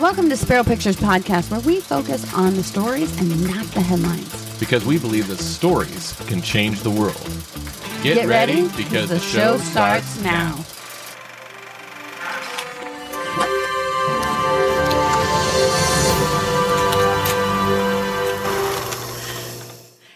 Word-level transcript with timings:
Welcome 0.00 0.30
to 0.30 0.36
Spero 0.38 0.64
Pictures 0.64 0.96
Podcast, 0.96 1.50
where 1.50 1.60
we 1.60 1.78
focus 1.78 2.32
on 2.32 2.54
the 2.54 2.62
stories 2.62 3.14
and 3.20 3.46
not 3.46 3.66
the 3.66 3.82
headlines. 3.82 4.58
Because 4.58 4.82
we 4.86 4.98
believe 4.98 5.28
that 5.28 5.36
stories 5.36 6.18
can 6.26 6.40
change 6.40 6.80
the 6.80 6.88
world. 6.88 7.20
Get, 8.02 8.14
Get 8.14 8.26
ready, 8.26 8.66
because 8.78 9.10
the, 9.10 9.18
show, 9.18 9.58
starts 9.58 10.22
now. 10.22 10.64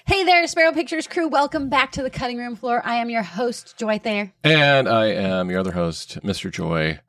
Hey 0.06 0.24
there, 0.24 0.46
Spero 0.46 0.72
Pictures 0.72 1.06
crew. 1.06 1.28
Welcome 1.28 1.68
back 1.68 1.92
to 1.92 2.02
the 2.02 2.08
cutting 2.08 2.38
room 2.38 2.56
floor. 2.56 2.80
I 2.86 2.96
am 2.96 3.10
your 3.10 3.22
host, 3.22 3.76
Joy 3.76 3.98
Thayer. 3.98 4.32
And 4.42 4.88
I 4.88 5.08
am 5.08 5.50
your 5.50 5.60
other 5.60 5.72
host, 5.72 6.18
Mr. 6.22 6.50
Joy, 6.50 7.00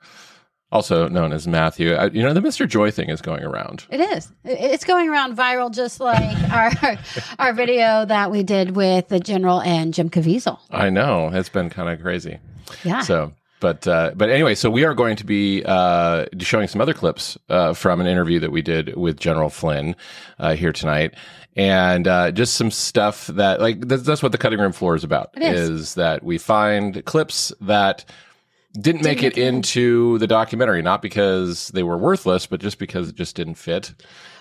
also 0.72 1.08
known 1.08 1.32
as 1.32 1.48
Matthew. 1.48 1.94
I, 1.94 2.08
you 2.08 2.22
know, 2.24 2.34
the 2.34 2.42
Mr. 2.42 2.68
Joy 2.68 2.92
thing 2.92 3.10
is 3.10 3.22
going 3.22 3.44
around. 3.44 3.86
It 3.90 4.02
is. 4.02 4.32
It's 4.44 4.84
going 4.84 5.10
around 5.10 5.38
viral, 5.38 5.74
just 5.74 6.00
like 6.00 6.36
our 6.52 6.98
our 7.40 7.54
video 7.54 8.06
that 8.06 8.32
we 8.32 8.44
did 8.44 8.76
with 8.76 9.08
the 9.10 9.20
General 9.20 9.62
and 9.62 9.94
Jim 9.94 10.10
Caviezel. 10.10 10.60
I 10.72 10.90
know. 10.90 11.30
It's 11.34 11.50
been 11.50 11.70
kind 11.70 11.90
of 11.90 12.02
crazy. 12.02 12.40
Yeah. 12.84 13.02
So, 13.02 13.34
but 13.60 13.88
uh, 13.88 14.12
but 14.16 14.30
anyway, 14.30 14.56
so 14.56 14.70
we 14.70 14.84
are 14.84 14.94
going 14.94 15.16
to 15.18 15.26
be 15.26 15.64
uh, 15.66 16.26
showing 16.40 16.68
some 16.68 16.82
other 16.82 16.94
clips 16.94 17.38
uh, 17.50 17.74
from 17.74 18.02
an 18.02 18.08
interview 18.08 18.40
that 18.40 18.52
we 18.52 18.62
did 18.62 18.96
with 18.96 19.20
General 19.20 19.50
Flynn 19.50 19.96
uh, 20.40 20.56
here 20.56 20.74
tonight, 20.74 21.14
and 21.56 22.08
uh, 22.08 22.32
just 22.32 22.56
some 22.56 22.72
stuff 22.72 23.28
that 23.28 23.62
like 23.62 23.88
that's, 23.88 24.04
that's 24.04 24.24
what 24.24 24.32
the 24.32 24.38
cutting 24.38 24.60
room 24.60 24.72
floor 24.74 24.96
is 24.96 25.04
about. 25.04 25.30
It 25.36 25.44
is. 25.44 25.94
that 25.96 26.24
we 26.24 26.38
find 26.38 27.06
clips 27.06 27.54
that 27.62 28.04
didn't 28.80 29.04
make 29.04 29.24
it 29.24 29.38
into 29.38 30.18
the 30.20 30.28
documentary, 30.28 30.82
not 30.82 31.02
because 31.02 31.70
they 31.70 31.84
were 31.84 31.98
worthless, 31.98 32.46
but 32.46 32.60
just 32.60 32.78
because 32.80 33.10
it 33.10 33.16
just 33.16 33.36
didn't 33.36 33.56
fit. 33.56 33.94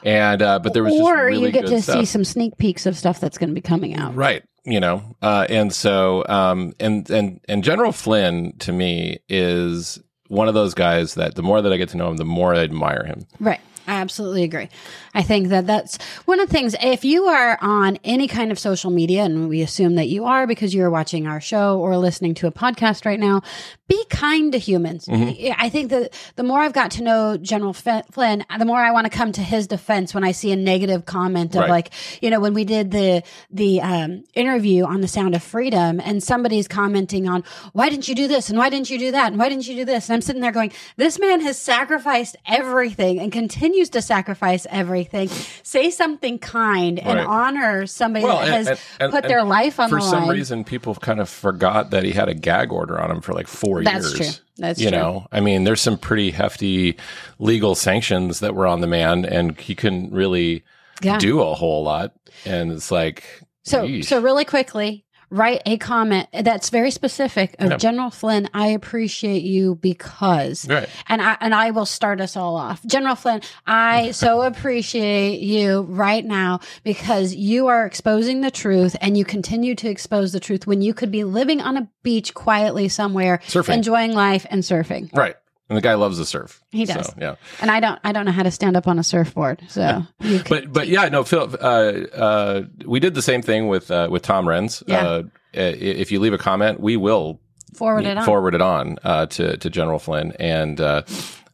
And 0.03 0.43
uh, 0.43 0.59
but 0.59 0.75
there 0.75 0.85
was 0.85 0.93
just 0.93 1.03
or 1.03 1.27
really 1.27 1.47
you 1.47 1.53
get 1.53 1.65
good 1.65 1.71
to 1.71 1.83
stuff. 1.83 1.97
see 1.97 2.05
some 2.05 2.25
sneak 2.25 2.57
peeks 2.59 2.87
of 2.87 2.97
stuff 2.97 3.21
that's 3.21 3.39
going 3.39 3.49
to 3.49 3.55
be 3.55 3.61
coming 3.61 3.95
out. 3.95 4.15
Right. 4.15 4.43
You 4.67 4.81
know, 4.81 5.17
uh, 5.21 5.47
and 5.51 5.73
so, 5.73 6.25
um, 6.27 6.73
and, 6.81 7.09
and, 7.11 7.41
and 7.49 7.63
General 7.63 7.93
Flynn 7.93 8.55
to 8.61 8.73
me 8.73 9.19
is 9.29 10.01
one 10.29 10.49
of 10.49 10.55
those 10.55 10.73
guys 10.73 11.15
that 11.15 11.35
the 11.35 11.43
more 11.43 11.61
that 11.61 11.71
I 11.71 11.77
get 11.77 11.91
to 11.91 11.99
know 11.99 12.09
him, 12.09 12.17
the 12.17 12.25
more 12.25 12.55
I 12.55 12.61
admire 12.61 13.05
him. 13.05 13.27
Right. 13.39 13.61
I 13.87 14.01
absolutely 14.01 14.45
agree. 14.45 14.71
I 15.13 15.23
think 15.23 15.49
that 15.49 15.67
that's 15.67 15.99
one 16.25 16.41
of 16.41 16.49
the 16.49 16.53
things. 16.55 16.75
If 16.83 17.05
you 17.05 17.27
are 17.27 17.59
on 17.61 17.99
any 18.03 18.29
kind 18.29 18.51
of 18.51 18.59
social 18.59 18.91
media, 18.91 19.25
and 19.25 19.49
we 19.49 19.61
assume 19.61 19.97
that 19.97 20.09
you 20.09 20.25
are 20.25 20.47
because 20.47 20.75
you're 20.75 20.91
watching 20.91 21.27
our 21.27 21.41
show 21.41 21.79
or 21.79 21.99
listening 21.99 22.35
to 22.37 22.47
a 22.47 22.53
podcast 22.53 23.05
right 23.05 23.21
now, 23.21 23.43
be 23.87 24.03
kind 24.09 24.53
to 24.53 24.59
humans. 24.59 25.07
Mm-hmm. 25.07 25.53
I 25.59 25.69
think 25.69 25.91
that 25.91 26.15
the 26.37 26.43
more 26.43 26.61
I've 26.61 26.73
got 26.73 26.93
to 26.93 27.03
know 27.03 27.37
General 27.37 27.77
F- 27.87 28.07
Flynn, 28.11 28.43
the 28.59 28.65
more 28.65 28.79
I 28.79 28.91
want 28.93 29.05
to 29.05 29.11
come 29.11 29.31
to 29.33 29.43
his 29.43 29.67
defense 29.67 30.15
when 30.15 30.25
I 30.25 30.33
see 30.33 30.53
a 30.53 30.57
negative 30.57 31.05
comment 31.05 31.55
of 31.55 31.61
Right. 31.63 31.71
like, 31.71 31.91
you 32.23 32.31
know, 32.31 32.41
when 32.41 32.55
we 32.55 32.65
did 32.65 32.91
the 32.93 33.23
the 33.51 33.83
um, 33.83 34.25
interview 34.35 34.85
on 34.85 35.03
the 35.03 35.09
Sound 35.09 35.35
of 35.35 35.43
Freedom, 35.43 36.01
and 36.01 36.23
somebody's 36.23 36.67
commenting 36.67 37.29
on 37.29 37.45
why 37.75 37.91
didn't 37.91 38.09
you 38.09 38.15
do 38.15 38.27
this 38.27 38.49
and 38.49 38.59
why 38.59 38.71
didn't 38.71 38.89
you 38.89 38.99
do 38.99 39.11
that 39.13 39.29
and 39.33 39.39
why 39.39 39.49
didn't 39.51 39.69
you 39.69 39.75
do 39.77 39.85
this, 39.85 40.09
and 40.09 40.15
I'm 40.15 40.23
sitting 40.23 40.41
there 40.41 40.53
going, 40.53 40.73
this 40.97 41.19
man 41.19 41.41
has 41.43 41.59
sacrificed 41.59 42.37
everything 42.47 43.21
and 43.21 43.31
continues 43.33 43.91
to 43.91 44.01
sacrifice 44.03 44.67
everything. 44.71 45.29
Say 45.63 45.91
something 45.91 46.39
kind 46.39 46.99
and 46.99 47.21
honor 47.21 47.87
somebody 47.87 48.25
Well, 48.25 48.39
that 48.39 48.45
and- 48.47 48.55
has 48.55 48.67
and- 48.69 48.79
and- 49.01 49.13
put 49.13 49.25
their 49.25 49.45
life 49.45 49.79
on 49.79 49.91
For 49.91 50.01
some 50.01 50.27
line. 50.27 50.37
reason, 50.39 50.65
people 50.65 50.95
kind 50.95 51.21
of 51.21 51.29
forgot 51.29 51.91
that 51.91 52.05
he 52.05 52.13
had 52.13 52.29
a 52.31 52.35
gag 52.35 52.73
order 52.73 52.99
on 53.01 53.11
him 53.11 53.21
for 53.21 53.33
like 53.35 53.47
four 53.47 53.74
That's 53.83 54.17
years. 54.19 54.37
true. 54.37 54.45
That's 54.59 54.79
true. 54.79 54.85
you 54.85 54.91
true. 54.91 54.99
know, 54.99 55.27
I 55.33 55.41
mean, 55.41 55.65
there's 55.65 55.81
some 55.81 55.99
pretty 55.99 56.31
hefty 56.31 56.97
legal 57.39 57.75
sanctions 57.75 58.41
that 58.41 58.55
were 58.55 58.67
on 58.67 58.81
the 58.81 58.87
man, 58.87 59.25
and 59.25 59.59
he 59.59 59.75
couldn't 59.75 60.13
really 60.13 60.63
Yeah. 61.03 61.19
do 61.19 61.41
a 61.43 61.55
whole 61.55 61.83
lot. 61.83 62.13
And 62.45 62.71
it's 62.71 62.91
like, 62.91 63.25
So, 63.65 63.85
yeesh. 63.87 64.05
so 64.05 64.21
really 64.21 64.45
quickly, 64.45 65.05
write 65.31 65.63
a 65.67 65.77
comment 65.79 66.29
that's 66.33 66.71
very 66.71 66.91
specific 66.91 67.57
of 67.59 67.71
Yeah. 67.73 67.77
General 67.77 68.11
Flynn. 68.11 68.49
I 68.55 68.69
appreciate 68.69 69.43
you 69.43 69.77
because, 69.77 70.69
Right. 70.69 70.89
and 71.09 71.21
I 71.23 71.37
and 71.41 71.55
I 71.55 71.71
will 71.71 71.87
start 71.87 72.21
us 72.21 72.37
all 72.37 72.57
off. 72.57 72.85
General 72.87 73.15
Flynn, 73.17 73.41
I 73.67 74.11
so 74.13 74.43
appreciate 74.43 75.41
you 75.41 75.83
right 75.83 76.25
now 76.25 76.61
because 76.85 77.35
you 77.35 77.67
are 77.69 77.87
exposing 77.87 78.41
the 78.41 78.51
truth, 78.51 78.97
and 79.01 79.17
you 79.17 79.25
continue 79.25 79.75
to 79.77 79.89
expose 79.89 80.33
the 80.33 80.41
truth 80.41 80.67
when 80.67 80.83
you 80.83 80.95
could 80.95 81.11
be 81.11 81.25
living 81.25 81.61
on 81.61 81.77
a 81.77 81.89
beach 82.03 82.35
quietly 82.35 82.89
somewhere, 82.89 83.39
Surfing. 83.47 83.75
enjoying 83.75 84.13
life 84.13 84.47
and 84.51 84.63
surfing. 84.63 85.15
right. 85.17 85.37
And 85.69 85.79
the 85.79 85.83
guy 85.83 85.95
loves 85.95 86.19
to 86.19 86.27
surf. 86.27 86.63
He 86.71 86.85
does. 86.85 87.07
So, 87.07 87.15
yeah. 87.19 87.37
And 87.61 87.71
I 87.71 87.81
don't, 87.81 87.99
I 88.05 88.13
don't 88.13 88.27
know 88.27 88.33
how 88.33 88.43
to 88.43 88.51
stand 88.51 88.77
up 88.77 88.87
on 88.87 88.99
a 88.99 89.03
surfboard, 89.03 89.63
so 89.69 89.81
can, 90.21 90.43
but 90.49 90.71
but 90.71 90.89
yeah, 90.89 91.09
no, 91.09 91.25
Phil. 91.25 91.57
Uh, 91.59 91.65
uh, 91.65 92.63
we 92.85 93.01
did 93.01 93.15
the 93.15 93.23
same 93.23 93.41
thing 93.41 93.69
with 93.69 93.91
uh, 93.91 94.09
with 94.11 94.23
Tom 94.23 94.45
Renz. 94.45 94.83
Yeah. 94.87 95.07
Uh, 95.07 95.23
if 95.55 96.13
you 96.13 96.21
leave 96.21 96.35
a 96.35 96.39
comment, 96.39 96.81
we 96.81 96.97
will 96.97 97.41
forward 97.75 98.05
it 98.05 98.19
on. 98.19 98.25
forward 98.25 98.55
it 98.55 98.61
on 98.61 98.99
uh, 99.05 99.27
to 99.27 99.57
to 99.57 99.71
General 99.71 99.99
Flynn, 99.99 100.33
and 100.39 100.81
uh, 100.81 101.03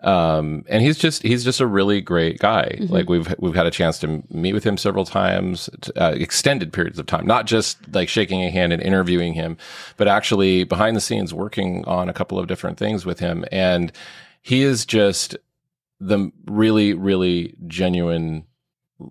um, 0.02 0.64
and 0.68 0.82
he's 0.82 0.98
just 0.98 1.22
he's 1.22 1.44
just 1.44 1.60
a 1.60 1.66
really 1.66 2.00
great 2.00 2.38
guy. 2.38 2.76
Mm-hmm. 2.78 2.92
Like 2.92 3.08
we've 3.08 3.34
we've 3.38 3.54
had 3.54 3.66
a 3.66 3.70
chance 3.70 3.98
to 4.00 4.22
meet 4.30 4.54
with 4.54 4.64
him 4.64 4.76
several 4.76 5.04
times, 5.04 5.68
uh, 5.96 6.14
extended 6.16 6.72
periods 6.72 6.98
of 6.98 7.06
time, 7.06 7.26
not 7.26 7.46
just 7.46 7.78
like 7.94 8.08
shaking 8.08 8.42
a 8.42 8.50
hand 8.50 8.72
and 8.72 8.82
interviewing 8.82 9.34
him, 9.34 9.56
but 9.96 10.08
actually 10.08 10.64
behind 10.64 10.96
the 10.96 11.00
scenes 11.00 11.34
working 11.34 11.84
on 11.86 12.08
a 12.08 12.14
couple 12.14 12.38
of 12.38 12.46
different 12.46 12.78
things 12.78 13.04
with 13.04 13.18
him, 13.18 13.44
and 13.52 13.92
he 14.42 14.62
is 14.62 14.86
just 14.86 15.36
the 16.00 16.32
really 16.46 16.94
really 16.94 17.54
genuine 17.66 18.46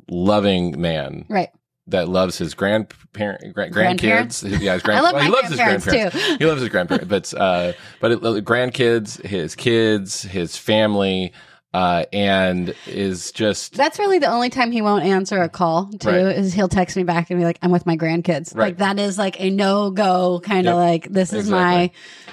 loving 0.10 0.80
man 0.80 1.26
Right. 1.30 1.50
That 1.92 2.08
loves 2.10 2.38
his 2.38 2.54
grandparent 2.54 3.54
grand, 3.54 3.74
Grandparents? 3.74 4.44
grandkids 4.44 4.62
yeah 4.62 4.74
his 4.74 4.84
grand, 4.84 5.00
I 5.00 5.02
love 5.02 5.14
well, 5.14 5.24
he 5.24 5.30
loves 5.30 5.48
his 5.50 5.58
grandparents, 5.58 6.16
too. 6.28 6.36
he 6.38 6.46
loves 6.46 6.62
his 6.62 6.70
grandparents 6.70 7.08
but 7.08 7.34
uh 7.40 7.74
but 8.00 8.12
it, 8.12 8.22
grandkids 8.46 9.22
his 9.26 9.56
kids 9.56 10.22
his 10.24 10.58
family 10.58 11.34
uh 11.74 12.04
and 12.12 12.74
is 12.88 13.32
just 13.32 13.76
That's 13.76 14.00
really 14.00 14.18
the 14.18 14.28
only 14.32 14.50
time 14.50 14.72
he 14.72 14.82
won't 14.82 15.04
answer 15.06 15.42
a 15.44 15.50
call 15.50 15.86
too 16.00 16.08
Right. 16.10 16.18
is 16.36 16.52
he'll 16.54 16.68
text 16.68 16.98
me 16.98 17.04
back 17.04 17.30
and 17.30 17.40
be 17.40 17.46
like, 17.46 17.60
I'm 17.62 17.70
with 17.70 17.86
my 17.86 17.96
grandkids. 17.96 18.56
Right. 18.56 18.70
Like 18.70 18.78
that 18.78 18.98
is 18.98 19.20
like 19.20 19.40
a 19.40 19.52
no 19.52 19.92
go 19.92 20.42
kind 20.44 20.68
of 20.68 20.74
Yep. 20.74 20.76
like 20.76 21.10
this 21.14 21.32
is 21.32 21.48
my 21.50 21.92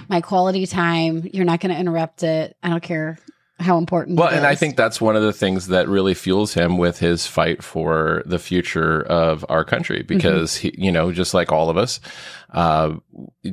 my 0.08 0.22
quality 0.22 0.66
time. 0.66 1.28
You're 1.34 1.44
not 1.44 1.60
gonna 1.60 1.78
interrupt 1.78 2.22
it. 2.22 2.56
I 2.62 2.70
don't 2.70 2.82
care 2.82 3.18
how 3.58 3.78
important 3.78 4.18
well 4.18 4.28
and 4.28 4.46
i 4.46 4.54
think 4.54 4.76
that's 4.76 5.00
one 5.00 5.16
of 5.16 5.22
the 5.22 5.32
things 5.32 5.68
that 5.68 5.88
really 5.88 6.12
fuels 6.14 6.52
him 6.54 6.76
with 6.78 6.98
his 6.98 7.26
fight 7.26 7.62
for 7.64 8.22
the 8.26 8.38
future 8.38 9.02
of 9.02 9.44
our 9.48 9.64
country 9.64 9.98
Mm-hmm. 10.00 10.06
because 10.08 10.56
he 10.56 10.74
you 10.76 10.92
know 10.92 11.10
just 11.12 11.32
like 11.34 11.50
all 11.52 11.70
of 11.70 11.76
us 11.76 11.98
uh 12.50 12.94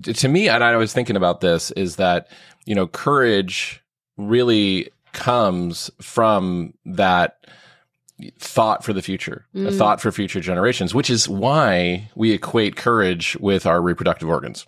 to 0.02 0.28
me 0.28 0.50
and 0.50 0.64
i 0.64 0.76
was 0.76 0.92
thinking 0.94 1.16
about 1.16 1.40
this 1.42 1.72
is 1.72 1.96
that 1.98 2.28
you 2.66 2.76
know 2.76 2.86
courage 2.88 3.82
really 4.18 4.90
comes 5.14 5.90
from 6.02 6.74
that 6.86 7.38
thought 8.40 8.84
for 8.84 8.94
the 8.94 9.02
future, 9.02 9.46
a 9.56 9.58
Mm. 9.58 9.78
thought 9.78 10.00
for 10.00 10.12
future 10.12 10.40
generations, 10.40 10.94
which 10.94 11.10
is 11.10 11.28
why 11.28 12.10
we 12.16 12.32
equate 12.32 12.76
courage 12.76 13.36
with 13.40 13.66
our 13.66 13.82
reproductive 13.82 14.30
organs. 14.30 14.66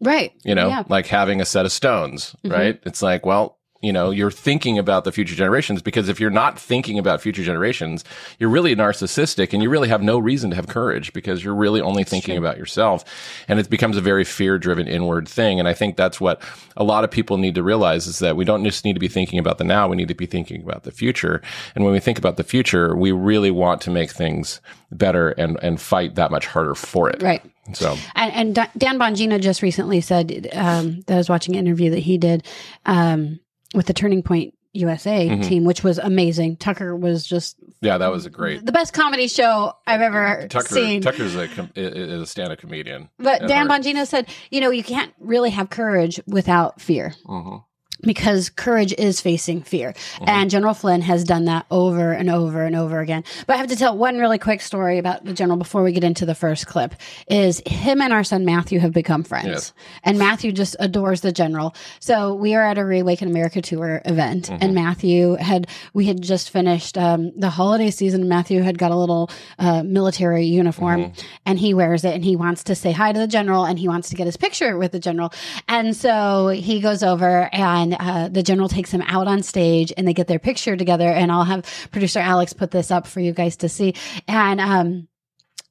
Right. 0.00 0.32
You 0.44 0.54
know, 0.54 0.68
Yeah. 0.68 0.84
like 0.88 1.06
having 1.06 1.40
a 1.40 1.44
set 1.44 1.66
of 1.66 1.72
stones, 1.72 2.34
Mhm. 2.44 2.52
right? 2.52 2.80
It's 2.86 3.02
like, 3.02 3.26
well, 3.26 3.58
you 3.86 3.92
know, 3.92 4.10
you're 4.10 4.32
thinking 4.32 4.78
about 4.78 5.04
the 5.04 5.12
future 5.12 5.36
generations 5.36 5.80
because 5.80 6.08
if 6.08 6.18
you're 6.18 6.28
not 6.28 6.58
thinking 6.58 6.98
about 6.98 7.20
future 7.20 7.44
generations, 7.44 8.04
you're 8.38 8.50
really 8.50 8.74
narcissistic 8.74 9.52
and 9.52 9.62
you 9.62 9.70
really 9.70 9.88
have 9.88 10.02
no 10.02 10.18
reason 10.18 10.50
to 10.50 10.56
have 10.56 10.66
courage 10.66 11.12
because 11.12 11.44
you're 11.44 11.54
really 11.54 11.80
only 11.80 12.02
thinking 12.02 12.36
about 12.36 12.58
yourself. 12.58 13.04
And 13.46 13.60
it 13.60 13.70
becomes 13.70 13.96
a 13.96 14.00
very 14.00 14.24
fear 14.24 14.58
driven 14.58 14.88
inward 14.88 15.28
thing. 15.28 15.60
And 15.60 15.68
I 15.68 15.72
think 15.72 15.96
that's 15.96 16.20
what 16.20 16.42
a 16.76 16.82
lot 16.82 17.04
of 17.04 17.10
people 17.10 17.38
need 17.38 17.54
to 17.54 17.62
realize 17.62 18.08
is 18.08 18.18
that 18.18 18.36
we 18.36 18.44
don't 18.44 18.64
just 18.64 18.84
need 18.84 18.94
to 18.94 19.00
be 19.00 19.08
thinking 19.08 19.38
about 19.38 19.58
the 19.58 19.64
now. 19.64 19.88
We 19.88 19.96
need 19.96 20.08
to 20.08 20.14
be 20.14 20.26
thinking 20.26 20.62
about 20.62 20.82
the 20.82 20.90
future. 20.90 21.40
And 21.76 21.84
when 21.84 21.92
we 21.92 22.00
think 22.00 22.18
about 22.18 22.36
the 22.36 22.44
future, 22.44 22.96
we 22.96 23.12
really 23.12 23.52
want 23.52 23.80
to 23.82 23.90
make 23.90 24.10
things 24.10 24.60
better 24.90 25.30
and, 25.30 25.58
and 25.62 25.80
fight 25.80 26.16
that 26.16 26.32
much 26.32 26.46
harder 26.46 26.74
for 26.74 27.08
it. 27.08 27.22
Right. 27.22 27.42
So 27.72 27.96
And, 28.14 28.56
and 28.56 28.68
Dan 28.78 28.98
Bongino 28.98 29.40
just 29.40 29.62
recently 29.62 30.00
said 30.00 30.48
um, 30.52 31.00
that 31.06 31.14
I 31.14 31.18
was 31.18 31.28
watching 31.28 31.56
an 31.56 31.66
interview 31.66 31.90
that 31.90 32.00
he 32.00 32.18
did 32.18 32.46
um, 32.84 33.40
with 33.74 33.86
the 33.86 33.92
Turning 33.94 34.22
Point 34.22 34.54
USA 34.72 35.26
Mhm. 35.28 35.46
team, 35.48 35.64
which 35.64 35.82
was 35.82 35.96
amazing. 35.98 36.56
Tucker 36.58 36.94
was 36.94 37.26
just 37.26 37.56
yeah, 37.80 37.96
that 37.98 38.12
was 38.12 38.26
a 38.26 38.30
great 38.30 38.64
the 38.66 38.72
best 38.72 38.92
comedy 38.92 39.26
show 39.26 39.72
I've 39.86 40.02
ever 40.02 40.46
Tucker, 40.48 40.66
seen. 40.74 41.00
Tucker's 41.00 41.34
a, 41.34 41.48
com- 41.48 41.70
is 41.74 42.20
a 42.20 42.26
stand-up 42.26 42.58
comedian. 42.58 43.08
But 43.18 43.46
Dan. 43.48 43.68
Bongino 43.68 44.06
said, 44.06 44.28
you 44.50 44.60
know, 44.60 44.70
you 44.70 44.82
can't 44.84 45.12
really 45.18 45.50
have 45.50 45.70
courage 45.70 46.20
without 46.26 46.80
fear. 46.80 47.14
Mhm. 47.26 47.64
Because 48.02 48.50
courage 48.50 48.94
is 48.98 49.20
facing 49.20 49.62
fear. 49.62 49.94
And 50.20 50.50
General 50.50 50.74
Flynn 50.74 51.02
has 51.02 51.24
done 51.24 51.46
that 51.46 51.66
over 51.70 52.12
and 52.12 52.30
over 52.30 52.64
and 52.64 52.76
over 52.76 53.00
again. 53.00 53.24
But 53.46 53.54
I 53.54 53.56
have 53.58 53.68
to 53.68 53.76
tell 53.76 53.96
one 53.96 54.18
really 54.18 54.38
quick 54.38 54.60
story 54.60 54.98
about 54.98 55.24
the 55.24 55.32
general 55.32 55.56
before 55.56 55.82
we 55.82 55.92
get 55.92 56.04
into 56.04 56.26
the 56.26 56.34
first 56.34 56.66
clip 56.66 56.94
is 57.28 57.62
him 57.66 58.00
and 58.00 58.12
our 58.12 58.24
son 58.24 58.44
Matthew 58.44 58.78
have 58.80 58.92
become 58.92 59.22
friends. 59.22 59.46
Yes. 59.46 59.72
And 60.04 60.18
Matthew 60.18 60.52
just 60.52 60.76
adores 60.78 61.20
the 61.20 61.32
general. 61.32 61.74
So 62.00 62.34
we 62.34 62.54
are 62.54 62.62
at 62.62 62.78
a 62.78 62.84
Reawaken 62.84 63.28
America 63.28 63.60
tour 63.60 64.02
event 64.04 64.50
and 64.50 64.74
Matthew 64.74 65.34
had 65.34 65.68
we 65.92 66.06
had 66.06 66.20
just 66.22 66.50
finished 66.50 66.96
um, 66.98 67.32
the 67.38 67.50
holiday 67.50 67.90
season. 67.90 68.28
Matthew 68.28 68.62
had 68.62 68.78
got 68.78 68.90
a 68.90 68.96
little 68.96 69.30
uh, 69.58 69.82
military 69.82 70.44
uniform 70.44 71.12
and 71.44 71.58
he 71.58 71.74
wears 71.74 72.04
it 72.04 72.14
and 72.14 72.24
he 72.24 72.36
wants 72.36 72.64
to 72.64 72.74
say 72.74 72.92
hi 72.92 73.12
to 73.12 73.18
the 73.18 73.26
general 73.26 73.64
and 73.64 73.78
he 73.78 73.88
wants 73.88 74.10
to 74.10 74.16
get 74.16 74.26
his 74.26 74.36
picture 74.36 74.76
with 74.76 74.92
the 74.92 74.98
general. 75.00 75.32
And 75.68 75.96
so 75.96 76.48
he 76.48 76.80
goes 76.80 77.02
over 77.02 77.48
and 77.52 77.85
uh, 77.94 78.28
the 78.28 78.42
general 78.42 78.68
takes 78.68 78.90
him 78.90 79.02
out 79.02 79.28
on 79.28 79.42
stage 79.42 79.92
and 79.96 80.06
they 80.06 80.14
get 80.14 80.26
their 80.26 80.38
picture 80.38 80.76
together. 80.76 81.08
And 81.08 81.30
I'll 81.30 81.44
have 81.44 81.64
producer 81.90 82.20
Alex 82.20 82.52
put 82.52 82.70
this 82.70 82.90
up 82.90 83.06
for 83.06 83.20
you 83.20 83.32
guys 83.32 83.56
to 83.58 83.68
see. 83.68 83.94
And, 84.26 84.60
um, 84.60 85.08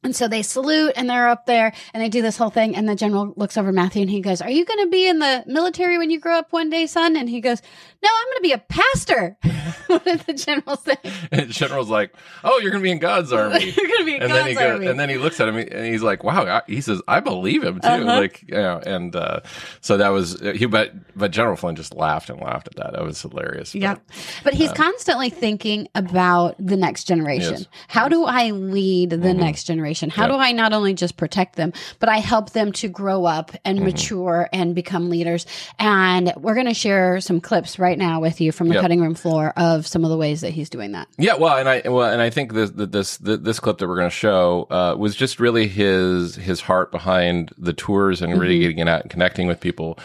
and 0.05 0.15
so 0.15 0.27
they 0.29 0.41
salute 0.41 0.93
and 0.95 1.09
they're 1.09 1.27
up 1.27 1.45
there 1.45 1.73
and 1.93 2.01
they 2.01 2.07
do 2.09 2.21
this 2.21 2.37
whole 2.37 2.49
thing. 2.49 2.75
And 2.75 2.87
the 2.87 2.95
general 2.95 3.33
looks 3.35 3.57
over 3.57 3.71
Matthew 3.73 4.01
and 4.03 4.09
he 4.09 4.21
goes, 4.21 4.41
Are 4.41 4.49
you 4.49 4.63
going 4.63 4.79
to 4.85 4.87
be 4.89 5.07
in 5.07 5.19
the 5.19 5.43
military 5.47 5.97
when 5.97 6.09
you 6.09 6.19
grow 6.19 6.35
up 6.37 6.53
one 6.53 6.69
day, 6.69 6.85
son? 6.87 7.15
And 7.17 7.29
he 7.29 7.41
goes, 7.41 7.61
No, 8.01 8.09
I'm 8.09 8.25
going 8.27 8.37
to 8.37 8.41
be 8.43 8.51
a 8.53 8.57
pastor. 8.69 9.37
what 9.87 10.05
did 10.05 10.19
the 10.21 10.33
general 10.33 10.77
say? 10.77 10.95
And 11.31 11.49
the 11.49 11.53
General's 11.53 11.89
like, 11.89 12.15
"Oh, 12.43 12.59
you're 12.59 12.69
going 12.71 12.81
to 12.81 12.87
be 12.87 12.91
in 12.91 12.99
God's 12.99 13.31
army." 13.33 13.65
You're 13.65 13.87
going 13.87 13.99
to 13.99 14.05
be 14.05 14.15
in 14.15 14.21
and 14.23 14.31
God's 14.31 14.43
then 14.43 14.47
he 14.47 14.53
goes, 14.53 14.63
army. 14.73 14.87
and 14.87 14.99
then 14.99 15.09
he 15.09 15.17
looks 15.17 15.39
at 15.39 15.47
him 15.47 15.57
and 15.57 15.85
he's 15.85 16.03
like, 16.03 16.23
"Wow." 16.23 16.45
I- 16.45 16.61
He 16.67 16.81
says, 16.81 17.01
"I 17.07 17.19
believe 17.19 17.63
him 17.63 17.79
too." 17.79 17.87
Uh-huh. 17.87 18.03
Like, 18.05 18.43
you 18.47 18.55
know, 18.55 18.79
and 18.85 19.15
uh, 19.15 19.39
so 19.81 19.97
that 19.97 20.09
was 20.09 20.39
he. 20.41 20.65
But 20.67 20.93
but 21.17 21.31
General 21.31 21.55
Flynn 21.55 21.75
just 21.75 21.93
laughed 21.95 22.29
and 22.29 22.39
laughed 22.39 22.67
at 22.67 22.75
that. 22.75 22.93
That 22.93 23.03
was 23.03 23.21
hilarious. 23.21 23.73
But- 23.73 23.81
Yeah. 23.81 23.95
But 24.43 24.53
he's 24.53 24.71
constantly 24.71 25.29
thinking 25.29 25.87
about 25.95 26.55
the 26.59 26.77
next 26.77 27.05
generation. 27.05 27.53
Yes. 27.53 27.67
How 27.87 28.07
do 28.07 28.25
I 28.25 28.51
lead 28.51 29.09
the 29.11 29.33
next 29.33 29.63
generation? 29.65 29.94
How 30.09 30.23
Yeah. 30.23 30.33
do 30.33 30.33
I 30.35 30.51
not 30.51 30.73
only 30.73 30.93
just 30.93 31.17
protect 31.17 31.55
them, 31.55 31.73
but 31.99 32.09
I 32.09 32.17
help 32.17 32.51
them 32.51 32.71
to 32.73 32.87
grow 32.87 33.25
up 33.25 33.51
and 33.63 33.81
mature 33.81 34.49
and 34.53 34.75
become 34.75 35.09
leaders? 35.09 35.45
And 35.79 36.33
we're 36.37 36.53
going 36.53 36.67
to 36.67 36.73
share 36.73 37.19
some 37.21 37.39
clips 37.41 37.79
right 37.79 37.97
now 37.97 38.19
with 38.19 38.41
you 38.41 38.51
from 38.51 38.67
the 38.67 38.75
Yep. 38.75 38.81
cutting 38.81 39.01
room 39.01 39.15
floor 39.15 39.53
of 39.57 39.87
some 39.87 40.03
of 40.03 40.09
the 40.09 40.17
ways 40.17 40.41
that 40.41 40.51
he's 40.51 40.69
doing 40.69 40.91
that. 40.93 41.07
Yeah, 41.17 41.35
well, 41.35 41.57
and 41.57 41.67
I 41.69 41.81
well, 41.85 42.09
and 42.11 42.21
I 42.21 42.29
think 42.29 42.53
this 42.53 42.71
this 42.75 43.17
this, 43.17 43.59
clip 43.59 43.77
that 43.77 43.87
we're 43.87 43.95
going 43.97 44.09
to 44.09 44.15
show 44.15 44.67
uh, 44.69 44.95
was 44.97 45.15
just 45.15 45.39
really 45.39 45.67
his 45.67 46.35
his 46.35 46.61
heart 46.61 46.91
behind 46.91 47.51
the 47.57 47.73
tours 47.73 48.21
and 48.21 48.39
really 48.39 48.59
getting 48.59 48.87
out 48.87 49.01
and 49.01 49.09
connecting 49.09 49.47
with 49.47 49.59
people 49.59 49.97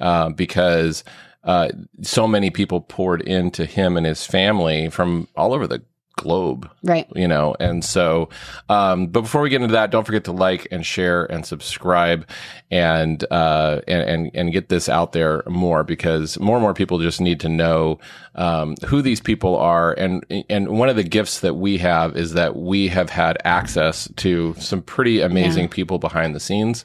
uh, 0.00 0.28
because 0.30 1.04
uh, 1.44 1.68
so 2.02 2.26
many 2.28 2.50
people 2.50 2.80
poured 2.80 3.22
into 3.22 3.64
him 3.64 3.96
and 3.96 4.04
his 4.04 4.26
family 4.26 4.90
from 4.90 5.26
all 5.36 5.54
over 5.54 5.66
the 5.66 5.82
globe 6.18 6.70
Right. 6.82 7.06
you 7.16 7.26
know? 7.26 7.54
And 7.58 7.84
so 7.84 8.28
um 8.68 9.06
but 9.06 9.22
before 9.22 9.40
we 9.40 9.48
get 9.50 9.62
into 9.62 9.72
that 9.72 9.90
don't 9.90 10.04
forget 10.04 10.24
to 10.24 10.32
like 10.32 10.68
and 10.70 10.84
share 10.84 11.24
and 11.24 11.46
subscribe 11.46 12.28
and 12.70 13.24
uh 13.30 13.80
and 13.88 14.02
and, 14.02 14.30
and 14.34 14.52
get 14.52 14.68
this 14.68 14.88
out 14.88 15.12
there 15.12 15.42
more 15.48 15.82
because 15.84 16.38
more 16.38 16.56
and 16.56 16.62
more 16.62 16.74
people 16.74 16.98
just 16.98 17.20
need 17.20 17.40
to 17.40 17.48
know 17.48 17.98
um 18.34 18.74
who 18.86 19.00
these 19.02 19.20
people 19.20 19.56
are. 19.56 19.92
And 19.94 20.24
and 20.50 20.68
one 20.68 20.88
of 20.88 20.96
the 20.96 21.02
gifts 21.04 21.40
that 21.40 21.54
we 21.54 21.78
have 21.78 22.16
is 22.16 22.34
that 22.34 22.56
we 22.56 22.88
have 22.88 23.10
had 23.10 23.38
access 23.44 24.08
to 24.16 24.54
some 24.58 24.82
pretty 24.82 25.20
amazing 25.22 25.68
people 25.68 25.98
behind 25.98 26.34
the 26.34 26.40
scenes. 26.40 26.84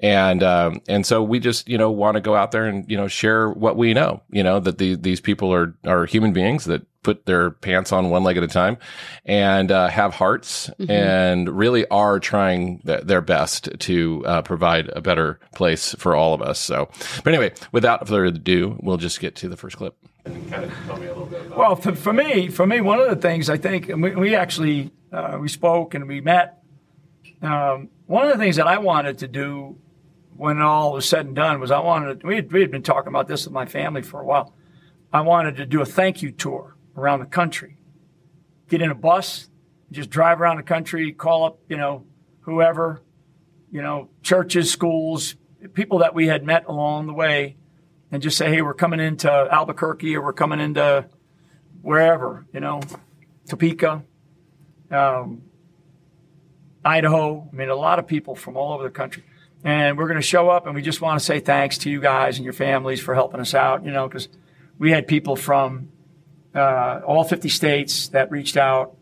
And 0.00 0.42
um 0.42 0.80
and 0.88 1.06
so 1.06 1.22
we 1.22 1.38
just 1.40 1.68
you 1.68 1.78
know 1.78 1.90
want 1.90 2.16
to 2.16 2.20
go 2.20 2.34
out 2.34 2.50
there 2.52 2.66
and 2.66 2.88
you 2.90 2.96
know 2.96 3.08
share 3.08 3.48
what 3.50 3.76
we 3.76 3.94
know 3.94 4.22
you 4.30 4.42
know 4.42 4.60
that 4.60 4.78
the, 4.78 4.96
these 4.96 5.20
people 5.20 5.52
are 5.52 5.74
are 5.86 6.04
human 6.06 6.32
beings 6.32 6.64
that 6.66 6.82
put 7.02 7.26
their 7.26 7.50
pants 7.50 7.92
on 7.92 8.10
one 8.10 8.22
leg 8.22 8.36
at 8.36 8.42
a 8.42 8.48
time 8.48 8.78
and 9.24 9.70
uh, 9.70 9.88
have 9.88 10.14
hearts 10.14 10.70
and 10.88 11.48
really 11.48 11.86
are 11.88 12.20
trying 12.20 12.78
th- 12.80 13.02
their 13.02 13.20
best 13.20 13.68
to 13.80 14.22
uh, 14.26 14.42
provide 14.42 14.88
a 14.94 15.00
better 15.00 15.40
place 15.54 15.94
for 15.98 16.14
all 16.14 16.34
of 16.34 16.42
us. 16.42 16.58
So, 16.58 16.88
but 17.24 17.32
anyway, 17.32 17.52
without 17.72 18.06
further 18.06 18.26
ado, 18.26 18.78
we'll 18.80 18.96
just 18.96 19.20
get 19.20 19.34
to 19.36 19.48
the 19.48 19.56
first 19.56 19.76
clip. 19.76 19.96
Kind 20.24 20.64
of 20.64 20.72
tell 20.86 20.96
me 20.96 21.06
a 21.06 21.08
little 21.08 21.26
bit 21.26 21.46
about 21.46 21.58
Well, 21.58 21.76
for, 21.76 21.94
for 21.96 22.12
me, 22.12 22.48
for 22.48 22.66
me, 22.66 22.80
one 22.80 23.00
of 23.00 23.08
the 23.10 23.16
things 23.16 23.50
I 23.50 23.56
think, 23.56 23.88
and 23.88 24.02
we, 24.02 24.14
we 24.14 24.34
actually 24.36 24.92
uh, 25.12 25.38
we 25.40 25.48
spoke 25.48 25.94
and 25.94 26.06
we 26.06 26.20
met. 26.20 26.62
Um, 27.42 27.88
one 28.06 28.26
of 28.26 28.32
the 28.32 28.38
things 28.38 28.56
that 28.56 28.68
I 28.68 28.78
wanted 28.78 29.18
to 29.18 29.28
do 29.28 29.78
when 30.36 30.60
all 30.60 30.92
was 30.92 31.08
said 31.08 31.26
and 31.26 31.34
done 31.34 31.60
was 31.60 31.70
I 31.70 31.80
wanted 31.80 32.22
we 32.22 32.36
had, 32.36 32.52
we 32.52 32.60
had 32.60 32.70
been 32.70 32.82
talking 32.82 33.08
about 33.08 33.26
this 33.26 33.44
with 33.44 33.52
my 33.52 33.66
family 33.66 34.02
for 34.02 34.20
a 34.20 34.24
while. 34.24 34.54
I 35.12 35.20
wanted 35.22 35.56
to 35.56 35.66
do 35.66 35.82
a 35.82 35.84
thank 35.84 36.22
you 36.22 36.30
tour 36.30 36.76
around 36.96 37.20
the 37.20 37.26
country. 37.26 37.76
Get 38.68 38.82
in 38.82 38.90
a 38.90 38.94
bus, 38.94 39.48
just 39.90 40.10
drive 40.10 40.40
around 40.40 40.56
the 40.56 40.62
country, 40.62 41.12
call 41.12 41.44
up, 41.44 41.58
you 41.68 41.76
know, 41.76 42.04
whoever, 42.40 43.02
you 43.70 43.82
know, 43.82 44.08
churches, 44.22 44.70
schools, 44.70 45.36
people 45.74 45.98
that 45.98 46.14
we 46.14 46.26
had 46.26 46.44
met 46.44 46.66
along 46.66 47.06
the 47.06 47.12
way, 47.12 47.56
and 48.10 48.22
just 48.22 48.36
say, 48.36 48.50
hey, 48.50 48.62
we're 48.62 48.74
coming 48.74 49.00
into 49.00 49.30
Albuquerque 49.30 50.16
or 50.16 50.22
we're 50.22 50.32
coming 50.32 50.60
into 50.60 51.06
wherever, 51.80 52.46
you 52.52 52.60
know, 52.60 52.80
Topeka, 53.48 54.02
um, 54.90 55.42
Idaho. 56.84 57.48
I 57.50 57.56
mean, 57.56 57.68
a 57.70 57.74
lot 57.74 57.98
of 57.98 58.06
people 58.06 58.34
from 58.34 58.56
all 58.56 58.74
over 58.74 58.82
the 58.82 58.90
country. 58.90 59.24
And 59.64 59.96
we're 59.96 60.08
going 60.08 60.20
to 60.20 60.26
show 60.26 60.50
up 60.50 60.66
and 60.66 60.74
we 60.74 60.82
just 60.82 61.00
want 61.00 61.20
to 61.20 61.24
say 61.24 61.38
thanks 61.38 61.78
to 61.78 61.90
you 61.90 62.00
guys 62.00 62.36
and 62.36 62.44
your 62.44 62.52
families 62.52 63.00
for 63.00 63.14
helping 63.14 63.40
us 63.40 63.54
out, 63.54 63.84
you 63.84 63.92
know, 63.92 64.08
because 64.08 64.28
we 64.78 64.90
had 64.90 65.06
people 65.06 65.36
from 65.36 65.91
uh, 66.54 67.00
all 67.06 67.24
50 67.24 67.48
states 67.48 68.08
that 68.08 68.30
reached 68.30 68.56
out. 68.56 68.96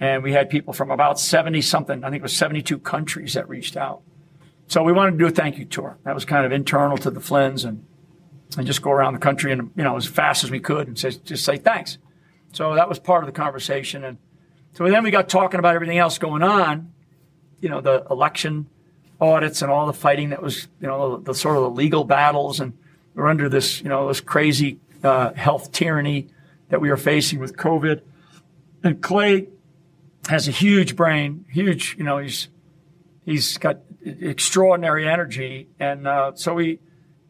And 0.00 0.22
we 0.22 0.32
had 0.32 0.48
people 0.48 0.72
from 0.72 0.90
about 0.90 1.18
70 1.18 1.60
something, 1.62 2.04
I 2.04 2.10
think 2.10 2.20
it 2.20 2.22
was 2.22 2.36
72 2.36 2.78
countries 2.78 3.34
that 3.34 3.48
reached 3.48 3.76
out. 3.76 4.02
So 4.68 4.82
we 4.82 4.92
wanted 4.92 5.12
to 5.12 5.18
do 5.18 5.26
a 5.26 5.30
thank 5.30 5.58
you 5.58 5.64
tour. 5.64 5.98
That 6.04 6.14
was 6.14 6.24
kind 6.24 6.44
of 6.44 6.52
internal 6.52 6.96
to 6.98 7.10
the 7.10 7.20
Flynns 7.20 7.64
and, 7.64 7.84
and 8.56 8.66
just 8.66 8.82
go 8.82 8.90
around 8.90 9.14
the 9.14 9.18
country 9.18 9.50
and, 9.50 9.70
you 9.74 9.82
know, 9.82 9.96
as 9.96 10.06
fast 10.06 10.44
as 10.44 10.50
we 10.50 10.60
could 10.60 10.86
and 10.86 10.98
say, 10.98 11.10
just 11.10 11.44
say 11.44 11.56
thanks. 11.56 11.98
So 12.52 12.74
that 12.74 12.88
was 12.88 12.98
part 12.98 13.24
of 13.24 13.26
the 13.26 13.32
conversation. 13.32 14.04
And 14.04 14.18
so 14.74 14.88
then 14.88 15.02
we 15.02 15.10
got 15.10 15.28
talking 15.28 15.58
about 15.58 15.74
everything 15.74 15.98
else 15.98 16.18
going 16.18 16.42
on, 16.42 16.92
you 17.60 17.68
know, 17.68 17.80
the 17.80 18.04
election 18.10 18.66
audits 19.20 19.62
and 19.62 19.70
all 19.70 19.86
the 19.86 19.92
fighting 19.92 20.30
that 20.30 20.42
was, 20.42 20.68
you 20.80 20.86
know, 20.86 21.16
the, 21.16 21.32
the 21.32 21.34
sort 21.34 21.56
of 21.56 21.62
the 21.62 21.70
legal 21.70 22.04
battles. 22.04 22.60
And 22.60 22.78
we're 23.14 23.26
under 23.26 23.48
this, 23.48 23.80
you 23.80 23.88
know, 23.88 24.08
this 24.08 24.20
crazy 24.20 24.78
uh, 25.02 25.32
health 25.32 25.72
tyranny 25.72 26.28
that 26.68 26.80
we 26.80 26.90
are 26.90 26.96
facing 26.96 27.38
with 27.38 27.56
COVID. 27.56 28.02
And 28.82 29.02
Clay 29.02 29.48
has 30.28 30.48
a 30.48 30.50
huge 30.50 30.96
brain, 30.96 31.44
huge, 31.50 31.96
you 31.98 32.04
know, 32.04 32.18
he's, 32.18 32.48
he's 33.24 33.58
got 33.58 33.78
extraordinary 34.04 35.08
energy. 35.08 35.68
And 35.80 36.06
uh, 36.06 36.32
so 36.34 36.54
we, 36.54 36.68
you 36.68 36.78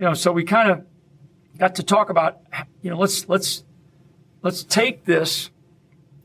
know, 0.01 0.15
so 0.15 0.33
we 0.33 0.45
kind 0.45 0.71
of 0.71 0.87
got 1.57 1.77
to 1.77 1.83
talk 1.83 2.11
about, 2.11 2.41
you 2.83 2.91
know, 2.91 2.99
let's, 2.99 3.29
let's, 3.29 3.65
let's 4.43 4.65
take 4.65 5.05
this 5.05 5.51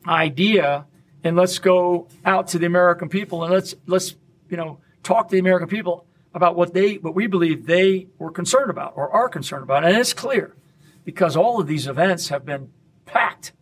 idea 0.07 0.85
and 1.23 1.35
let's 1.35 1.59
go 1.59 2.07
out 2.25 2.47
to 2.49 2.59
the 2.59 2.65
American 2.65 3.09
people 3.09 3.43
and 3.43 3.53
let's 3.53 3.75
let's 3.87 4.15
you 4.49 4.57
know 4.57 4.79
talk 5.03 5.29
to 5.29 5.31
the 5.33 5.39
American 5.39 5.67
people 5.67 6.05
about 6.33 6.55
what 6.55 6.73
they 6.73 6.95
what 6.95 7.15
we 7.15 7.27
believe 7.27 7.65
they 7.65 8.07
were 8.17 8.31
concerned 8.31 8.69
about 8.69 8.93
or 8.95 9.09
are 9.11 9.29
concerned 9.29 9.63
about 9.63 9.83
and 9.83 9.95
it's 9.95 10.13
clear 10.13 10.55
because 11.05 11.35
all 11.35 11.59
of 11.59 11.67
these 11.67 11.87
events 11.87 12.29
have 12.29 12.45
been 12.45 12.69
packed 13.05 13.53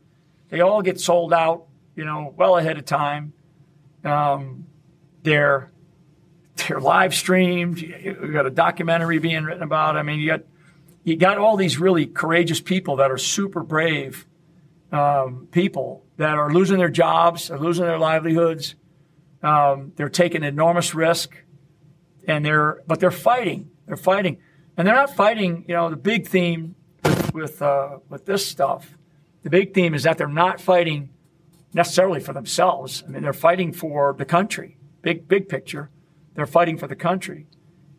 they 0.49 0.61
all 0.61 0.81
get 0.81 0.99
sold 0.99 1.33
out 1.33 1.65
you 1.95 2.05
know 2.05 2.33
well 2.37 2.57
ahead 2.57 2.77
of 2.77 2.85
time 2.85 3.33
um, 4.03 4.65
they're 5.23 5.71
they're 6.55 6.79
live 6.79 7.13
streamed 7.13 7.79
you 7.79 8.31
got 8.31 8.45
a 8.45 8.51
documentary 8.51 9.19
being 9.19 9.43
written 9.43 9.63
about 9.63 9.97
I 9.97 10.03
mean 10.03 10.19
you 10.19 10.27
got 10.27 10.41
you 11.03 11.15
got 11.15 11.37
all 11.37 11.57
these 11.57 11.79
really 11.79 12.05
courageous 12.05 12.61
people 12.61 12.97
that 12.97 13.09
are 13.11 13.17
super 13.17 13.63
brave 13.63 14.25
um, 14.91 15.47
people 15.51 16.05
that 16.17 16.37
are 16.37 16.51
losing 16.51 16.77
their 16.77 16.89
jobs, 16.89 17.49
are 17.49 17.59
losing 17.59 17.85
their 17.85 17.97
livelihoods. 17.97 18.75
Um, 19.41 19.93
they're 19.95 20.09
taking 20.09 20.43
enormous 20.43 20.93
risk, 20.93 21.35
and 22.27 22.45
they're 22.45 22.83
but 22.87 22.99
they're 22.99 23.11
fighting. 23.11 23.71
They're 23.87 23.97
fighting, 23.97 24.37
and 24.77 24.87
they're 24.87 24.95
not 24.95 25.15
fighting. 25.15 25.65
You 25.67 25.75
know, 25.75 25.89
the 25.89 25.95
big 25.95 26.27
theme 26.27 26.75
with 27.03 27.33
with, 27.33 27.61
uh, 27.61 27.99
with 28.09 28.25
this 28.25 28.45
stuff, 28.45 28.97
the 29.43 29.49
big 29.49 29.73
theme 29.73 29.93
is 29.93 30.03
that 30.03 30.17
they're 30.17 30.27
not 30.27 30.61
fighting 30.61 31.09
necessarily 31.73 32.19
for 32.19 32.33
themselves. 32.33 33.03
I 33.05 33.09
mean, 33.11 33.23
they're 33.23 33.33
fighting 33.33 33.71
for 33.73 34.13
the 34.17 34.25
country. 34.25 34.77
Big 35.01 35.27
big 35.27 35.49
picture, 35.49 35.89
they're 36.35 36.45
fighting 36.45 36.77
for 36.77 36.87
the 36.87 36.95
country. 36.95 37.47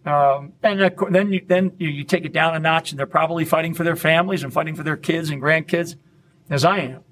Um, 0.05 0.55
and 0.63 0.81
then 1.11 1.33
you, 1.33 1.41
then 1.47 1.73
you, 1.79 1.89
you 1.89 2.05
take 2.05 2.25
it 2.25 2.33
down 2.33 2.57
a 2.57 2.59
notch, 2.59 2.91
and 2.91 2.99
they're 2.99 3.07
probably 3.07 3.45
fighting 3.45 3.73
for 3.73 3.85
their 3.85 3.95
families 3.97 4.43
and 4.43 4.53
fighting 4.53 4.75
for 4.75 4.83
their 4.83 4.97
kids 4.97 5.31
and 5.31 5.41
grandkids, 5.41 5.95
as 6.51 6.65
I 6.65 6.79
am. 6.79 7.05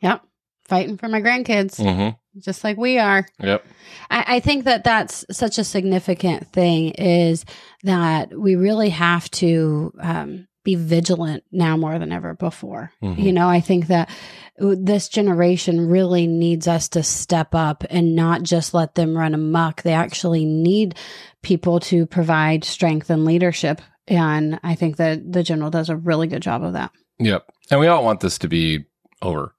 Yep. 0.00 0.22
Fighting 0.64 0.96
for 0.98 1.08
my 1.08 1.20
grandkids, 1.20 1.80
Mm-hmm. 1.80 2.40
just 2.40 2.64
like 2.64 2.76
we 2.76 2.98
are. 2.98 3.26
Yep. 3.40 3.64
I, 4.10 4.24
I 4.36 4.40
think 4.40 4.64
that 4.64 4.84
that's 4.84 5.24
such 5.30 5.58
a 5.58 5.64
significant 5.64 6.52
thing 6.52 6.90
is 6.90 7.44
that 7.82 8.36
we 8.36 8.56
really 8.56 8.90
have 8.90 9.30
to 9.32 9.92
um, 10.00 10.48
be 10.66 10.74
vigilant 10.74 11.44
now 11.52 11.76
more 11.76 11.96
than 11.98 12.12
ever 12.12 12.34
before. 12.34 12.90
Mhm. 13.02 13.22
You 13.22 13.32
know, 13.32 13.48
I 13.48 13.60
think 13.60 13.86
that 13.86 14.10
this 14.58 15.08
generation 15.08 15.88
really 15.88 16.26
needs 16.26 16.66
us 16.66 16.88
to 16.90 17.04
step 17.04 17.54
up 17.54 17.84
and 17.88 18.16
not 18.16 18.42
just 18.42 18.74
let 18.74 18.96
them 18.96 19.16
run 19.16 19.32
amok. 19.32 19.82
They 19.82 19.92
actually 19.92 20.44
need 20.44 20.96
people 21.42 21.78
to 21.80 22.04
provide 22.04 22.64
strength 22.64 23.10
and 23.10 23.24
leadership. 23.24 23.80
And 24.08 24.58
I 24.64 24.74
think 24.74 24.96
that 24.96 25.32
the 25.32 25.44
general 25.44 25.70
does 25.70 25.88
a 25.88 25.96
really 25.96 26.26
good 26.26 26.42
job 26.42 26.64
of 26.64 26.72
that. 26.72 26.90
Yep. 27.20 27.46
And 27.70 27.78
we 27.80 27.86
all 27.86 28.02
want 28.02 28.18
this 28.20 28.38
to 28.38 28.48
be 28.48 28.86
over. 29.22 29.54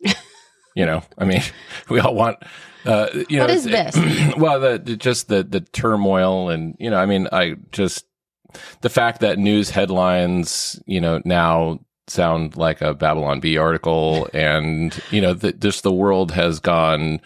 you 0.76 0.84
know, 0.84 1.02
I 1.16 1.24
mean, 1.24 1.42
we 1.88 2.00
all 2.00 2.14
want, 2.14 2.36
uh, 2.84 3.08
you 3.30 3.38
know, 3.38 3.44
What 3.44 3.50
is 3.50 3.64
this? 3.64 3.96
well, 4.36 4.60
the, 4.60 4.78
the 4.78 4.96
just 4.96 5.28
the 5.28 5.42
the 5.42 5.60
turmoil 5.60 6.50
and 6.50 6.74
you 6.78 6.90
know, 6.90 6.98
I 6.98 7.06
mean, 7.06 7.28
I 7.32 7.56
just 7.72 8.04
the 8.82 8.88
fact 8.90 9.20
that 9.20 9.38
news 9.38 9.70
headlines, 9.70 10.80
you 10.86 11.00
know, 11.00 11.20
now 11.24 11.80
sound 12.08 12.56
like 12.56 12.80
a 12.80 12.94
Babylon 12.94 13.40
Bee 13.40 13.56
article, 13.56 14.28
and 14.34 14.98
you 15.10 15.20
know, 15.20 15.34
that 15.34 15.60
just 15.60 15.82
the 15.82 15.92
world 15.92 16.32
has 16.32 16.60
gone 16.60 17.20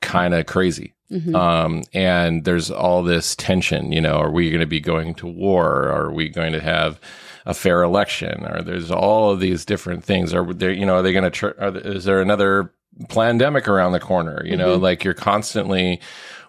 kind 0.00 0.34
of 0.34 0.46
crazy. 0.46 0.94
Mhm. 1.10 1.34
Um, 1.34 1.82
and 1.94 2.44
there's 2.44 2.70
all 2.70 3.02
this 3.02 3.34
tension, 3.34 3.92
you 3.92 4.00
know, 4.00 4.16
are 4.18 4.30
we 4.30 4.50
going 4.50 4.60
to 4.60 4.66
be 4.66 4.80
going 4.80 5.14
to 5.14 5.26
war? 5.26 5.88
Are 5.88 6.12
we 6.12 6.28
going 6.28 6.52
to 6.52 6.60
have 6.60 7.00
a 7.46 7.54
fair 7.54 7.82
election? 7.82 8.44
Or 8.46 8.60
there's 8.60 8.90
all 8.90 9.30
of 9.30 9.40
these 9.40 9.64
different 9.64 10.04
things. 10.04 10.34
Are 10.34 10.52
there, 10.52 10.70
you 10.70 10.84
know, 10.84 10.96
are 10.96 11.02
they 11.02 11.12
going 11.12 11.24
to, 11.24 11.30
tr- 11.30 11.48
is 11.58 12.04
there 12.04 12.20
another 12.20 12.74
pandemic 13.08 13.66
around 13.68 13.92
the 13.92 14.00
corner? 14.00 14.42
You 14.44 14.54
know, 14.58 14.78
Mhm. 14.78 14.82
like 14.82 15.02
you're 15.02 15.14
constantly 15.14 15.98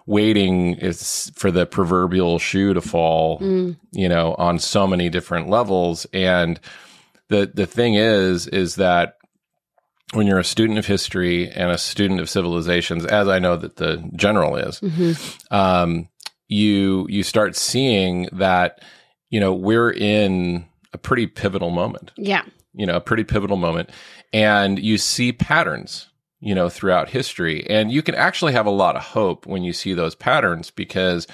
waiting 0.06 0.74
is 0.74 1.30
for 1.34 1.50
the 1.50 1.66
proverbial 1.66 2.38
shoe 2.38 2.74
to 2.74 2.80
fall, 2.80 3.38
Mm. 3.40 3.76
you 3.92 4.08
know, 4.08 4.34
on 4.38 4.58
so 4.58 4.86
many 4.86 5.08
different 5.08 5.48
levels. 5.48 6.06
And 6.12 6.58
the, 7.28 7.50
the 7.52 7.66
thing 7.66 7.94
is, 7.94 8.46
is 8.48 8.76
that 8.76 9.16
when 10.12 10.26
you're 10.26 10.38
a 10.40 10.44
student 10.44 10.78
of 10.78 10.86
history 10.86 11.48
and 11.50 11.70
a 11.70 11.78
student 11.78 12.18
of 12.20 12.28
civilizations, 12.28 13.04
as 13.06 13.28
I 13.28 13.38
know 13.38 13.56
that 13.56 13.76
the 13.76 14.02
general 14.16 14.56
is, 14.56 14.80
Mhm. 14.80 15.52
um, 15.52 16.08
you 16.48 17.06
you 17.08 17.22
start 17.22 17.54
seeing 17.54 18.28
that 18.32 18.82
you 19.28 19.38
know 19.38 19.52
we're 19.54 19.92
in 19.92 20.64
a 20.92 20.98
pretty 20.98 21.28
pivotal 21.28 21.70
moment. 21.70 22.10
Yeah. 22.16 22.42
You 22.74 22.86
know, 22.86 22.96
a 22.96 23.00
pretty 23.00 23.22
pivotal 23.22 23.56
moment, 23.56 23.90
and 24.32 24.76
you 24.80 24.98
see 24.98 25.30
patterns. 25.32 26.08
You 26.40 26.54
know, 26.54 26.70
throughout 26.70 27.10
history, 27.10 27.66
and 27.68 27.92
you 27.92 28.02
can 28.02 28.14
actually 28.14 28.54
have 28.54 28.66
a 28.66 28.70
lot 28.70 28.96
of 28.96 29.02
hope 29.02 29.46
when 29.46 29.62
you 29.62 29.74
see 29.74 29.92
those 29.92 30.14
patterns 30.14 30.70
because 30.70 31.26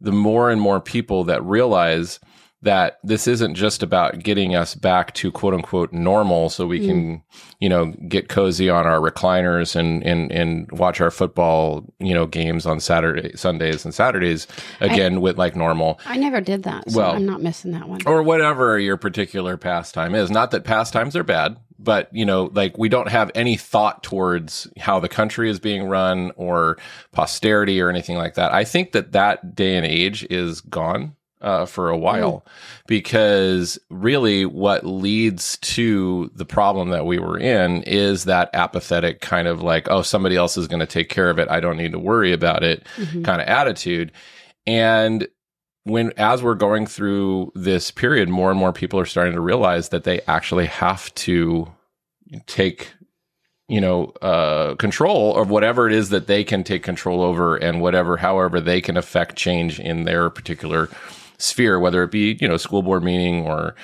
the 0.00 0.12
more 0.12 0.50
and 0.50 0.60
more 0.60 0.80
people 0.80 1.24
that 1.24 1.44
realize 1.44 2.18
that 2.62 2.98
this 3.02 3.26
isn't 3.26 3.54
just 3.54 3.82
about 3.82 4.18
getting 4.18 4.54
us 4.54 4.74
back 4.74 5.14
to 5.14 5.32
quote 5.32 5.54
unquote 5.54 5.92
normal 5.92 6.50
so 6.50 6.66
we 6.66 6.86
can, 6.86 7.18
mm. 7.18 7.22
you 7.58 7.68
know, 7.68 7.86
get 8.08 8.28
cozy 8.28 8.68
on 8.68 8.86
our 8.86 8.98
recliners 8.98 9.74
and, 9.74 10.04
and, 10.04 10.30
and 10.30 10.70
watch 10.72 11.00
our 11.00 11.10
football, 11.10 11.84
you 11.98 12.12
know, 12.12 12.26
games 12.26 12.66
on 12.66 12.78
Saturday, 12.78 13.34
Sundays 13.34 13.84
and 13.84 13.94
Saturdays 13.94 14.46
again 14.80 15.20
with 15.20 15.38
like 15.38 15.56
normal 15.56 15.98
I 16.04 16.16
never 16.16 16.40
did 16.40 16.64
that. 16.64 16.90
So 16.90 16.98
Well- 16.98 17.12
I'm 17.12 17.26
not 17.26 17.40
missing 17.40 17.72
that 17.72 17.88
one. 17.88 18.00
or 18.04 18.22
whatever 18.22 18.78
your 18.78 18.98
particular 18.98 19.56
pastime 19.56 20.14
is. 20.14 20.30
Not 20.30 20.50
that 20.50 20.64
pastimes 20.64 21.16
are 21.16 21.24
bad, 21.24 21.56
but 21.78 22.08
you 22.12 22.26
know, 22.26 22.50
like 22.52 22.76
we 22.76 22.90
don't 22.90 23.08
have 23.08 23.30
any 23.34 23.56
thought 23.56 24.02
towards 24.02 24.68
how 24.78 25.00
the 25.00 25.08
country 25.08 25.48
is 25.48 25.58
being 25.58 25.84
run 25.84 26.30
or 26.36 26.76
posterity 27.12 27.80
or 27.80 27.88
anything 27.88 28.16
like 28.16 28.34
that. 28.34 28.52
I 28.52 28.64
think 28.64 28.92
that 28.92 29.12
that 29.12 29.54
day 29.54 29.76
and 29.76 29.86
age 29.86 30.26
is 30.28 30.60
gone. 30.60 31.16
Uh, 31.42 31.64
for 31.64 31.88
a 31.88 31.96
while, 31.96 32.44
because 32.86 33.78
really 33.88 34.44
what 34.44 34.84
leads 34.84 35.56
to 35.58 36.30
the 36.34 36.44
problem 36.44 36.90
that 36.90 37.06
we 37.06 37.18
were 37.18 37.38
in 37.38 37.82
is 37.84 38.24
that 38.26 38.50
apathetic 38.52 39.22
kind 39.22 39.48
of 39.48 39.62
like, 39.62 39.88
oh, 39.90 40.02
somebody 40.02 40.36
else 40.36 40.58
is 40.58 40.68
going 40.68 40.80
to 40.80 40.86
take 40.86 41.08
care 41.08 41.30
of 41.30 41.38
it. 41.38 41.48
I 41.48 41.58
don't 41.60 41.78
need 41.78 41.92
to 41.92 41.98
worry 41.98 42.34
about 42.34 42.62
it 42.62 42.86
Mhm. 42.98 43.24
kind 43.24 43.40
of 43.40 43.48
attitude. 43.48 44.12
And 44.66 45.28
when 45.84 46.12
as 46.18 46.42
we're 46.42 46.54
going 46.56 46.84
through 46.86 47.52
this 47.54 47.90
period, 47.90 48.28
more 48.28 48.50
and 48.50 48.60
more 48.60 48.74
people 48.74 49.00
are 49.00 49.06
starting 49.06 49.32
to 49.32 49.40
realize 49.40 49.88
that 49.88 50.04
they 50.04 50.20
actually 50.28 50.66
have 50.66 51.14
to 51.14 51.72
take 52.46 52.92
you 53.68 53.80
know 53.80 54.06
uh 54.20 54.74
control 54.74 55.36
of 55.40 55.48
whatever 55.48 55.86
it 55.86 55.92
is 55.94 56.10
that 56.10 56.26
they 56.26 56.42
can 56.44 56.64
take 56.64 56.82
control 56.82 57.22
over 57.22 57.56
and 57.56 57.80
whatever 57.80 58.16
however 58.16 58.60
they 58.60 58.80
can 58.80 58.96
affect 58.96 59.36
change 59.36 59.78
in 59.80 60.04
their 60.04 60.28
particular 60.28 60.88
sphere 61.42 61.78
whether 61.78 62.02
it 62.02 62.10
be 62.10 62.36
you 62.40 62.48
know 62.48 62.56
school 62.56 62.82
board 62.82 63.02
meeting 63.02 63.46
or 63.46 63.74